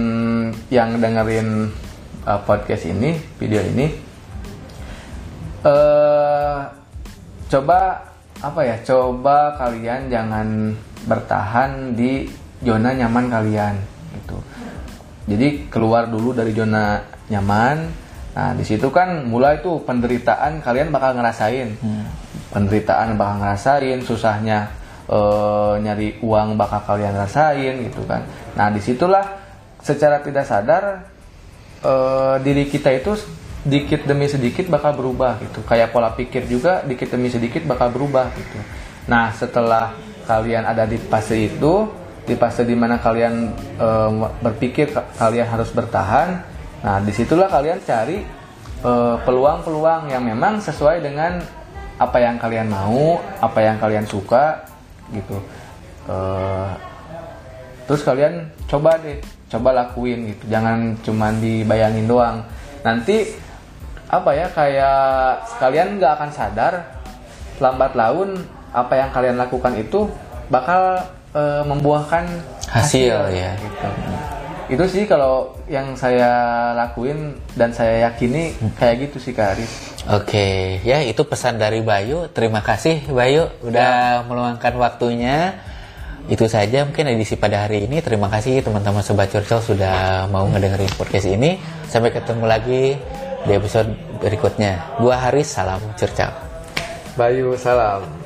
yang 0.72 0.96
dengerin 0.98 1.70
eh, 2.26 2.40
podcast 2.42 2.88
ini, 2.88 3.14
video 3.38 3.60
ini, 3.62 3.86
eh 5.62 6.58
coba 7.48 7.78
apa 8.38 8.60
ya 8.62 8.76
coba 8.86 9.56
kalian 9.58 10.06
jangan 10.06 10.46
bertahan 11.08 11.96
di 11.96 12.28
zona 12.62 12.94
nyaman 12.94 13.26
kalian 13.26 13.74
gitu 14.14 14.38
jadi 15.28 15.68
keluar 15.68 16.08
dulu 16.08 16.32
dari 16.32 16.56
zona 16.56 17.04
nyaman 17.28 18.08
nah 18.32 18.54
di 18.54 18.64
situ 18.64 18.88
kan 18.88 19.28
mulai 19.28 19.60
tuh 19.60 19.82
penderitaan 19.84 20.64
kalian 20.64 20.88
bakal 20.88 21.12
ngerasain 21.16 21.76
penderitaan 22.54 23.20
bakal 23.20 23.44
ngerasain 23.44 23.98
susahnya 24.00 24.72
eh, 25.10 25.74
nyari 25.84 26.22
uang 26.24 26.56
bakal 26.56 26.80
kalian 26.88 27.12
rasain 27.12 27.84
gitu 27.84 28.08
kan 28.08 28.24
nah 28.56 28.72
di 28.72 28.80
situlah 28.80 29.36
secara 29.84 30.24
tidak 30.24 30.48
sadar 30.48 30.84
eh, 31.84 32.36
diri 32.40 32.64
kita 32.64 32.94
itu 32.94 33.12
sedikit 33.68 34.08
demi 34.08 34.24
sedikit 34.30 34.64
bakal 34.72 34.96
berubah 34.96 35.36
gitu. 35.44 35.60
Kayak 35.68 35.92
pola 35.92 36.16
pikir 36.16 36.48
juga 36.48 36.80
dikit 36.88 37.12
demi 37.12 37.28
sedikit 37.28 37.68
bakal 37.68 37.92
berubah 37.92 38.32
gitu. 38.32 38.58
Nah, 39.12 39.28
setelah 39.36 39.92
kalian 40.24 40.64
ada 40.64 40.88
di 40.88 40.96
fase 40.96 41.52
itu, 41.52 41.84
di 42.28 42.36
fase 42.36 42.68
di 42.68 42.76
mana 42.76 43.00
kalian 43.00 43.34
eh, 43.80 44.10
berpikir 44.44 44.92
ka- 44.92 45.08
kalian 45.16 45.48
harus 45.48 45.72
bertahan, 45.72 46.44
nah 46.84 47.00
di 47.00 47.10
situlah 47.16 47.48
kalian 47.48 47.80
cari 47.82 48.20
eh, 48.84 49.16
peluang-peluang 49.24 50.12
yang 50.12 50.22
memang 50.22 50.60
sesuai 50.60 51.00
dengan 51.00 51.40
apa 51.98 52.18
yang 52.20 52.36
kalian 52.36 52.68
mau, 52.68 53.16
apa 53.40 53.58
yang 53.64 53.80
kalian 53.80 54.04
suka 54.04 54.68
gitu. 55.10 55.40
Eh, 56.06 56.70
terus 57.88 58.04
kalian 58.04 58.52
coba 58.68 59.00
deh 59.00 59.16
coba 59.48 59.72
lakuin 59.72 60.28
gitu 60.28 60.44
jangan 60.52 60.92
cuman 61.00 61.40
dibayangin 61.40 62.04
doang 62.04 62.44
nanti 62.84 63.32
apa 64.12 64.36
ya 64.36 64.46
kayak 64.52 65.00
kalian 65.56 65.96
nggak 65.96 66.12
akan 66.20 66.30
sadar 66.36 66.74
lambat 67.56 67.96
laun 67.96 68.44
apa 68.76 68.92
yang 68.92 69.08
kalian 69.08 69.40
lakukan 69.40 69.72
itu 69.80 70.04
bakal 70.52 71.00
eh, 71.38 71.62
membuahkan 71.62 72.24
Hasil, 72.68 73.14
ya. 73.32 73.56
gitu. 73.56 73.88
itu 74.68 74.84
sih 74.90 75.04
kalau 75.08 75.56
yang 75.64 75.96
saya 75.96 76.28
lakuin 76.76 77.38
dan 77.56 77.72
saya 77.72 78.10
yakini 78.10 78.52
kayak 78.76 79.08
gitu 79.08 79.16
sih 79.16 79.32
Kak 79.32 79.56
Aris 79.56 79.72
Oke, 80.08 80.80
ya 80.88 81.04
itu 81.04 81.20
pesan 81.20 81.60
dari 81.60 81.84
Bayu. 81.84 82.32
Terima 82.32 82.64
kasih 82.64 83.12
Bayu 83.12 83.44
udah 83.60 84.24
meluangkan 84.24 84.72
waktunya 84.80 85.60
itu 86.32 86.48
saja 86.48 86.88
mungkin 86.88 87.12
edisi 87.12 87.36
pada 87.36 87.68
hari 87.68 87.84
ini. 87.84 88.00
Terima 88.00 88.32
kasih 88.32 88.64
teman-teman 88.64 89.04
Sobat 89.04 89.28
Curcol 89.28 89.60
sudah 89.60 90.24
mau 90.32 90.48
ngedengerin 90.48 90.88
podcast 90.96 91.28
ini. 91.28 91.60
Sampai 91.92 92.08
ketemu 92.08 92.48
lagi 92.48 92.96
di 93.44 93.52
episode 93.52 93.92
berikutnya. 94.24 94.96
Gua 94.96 95.28
Haris, 95.28 95.52
salam 95.52 95.80
Curcol. 96.00 96.32
Bayu 97.12 97.52
salam 97.60 98.17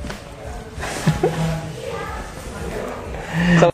so 3.32 3.71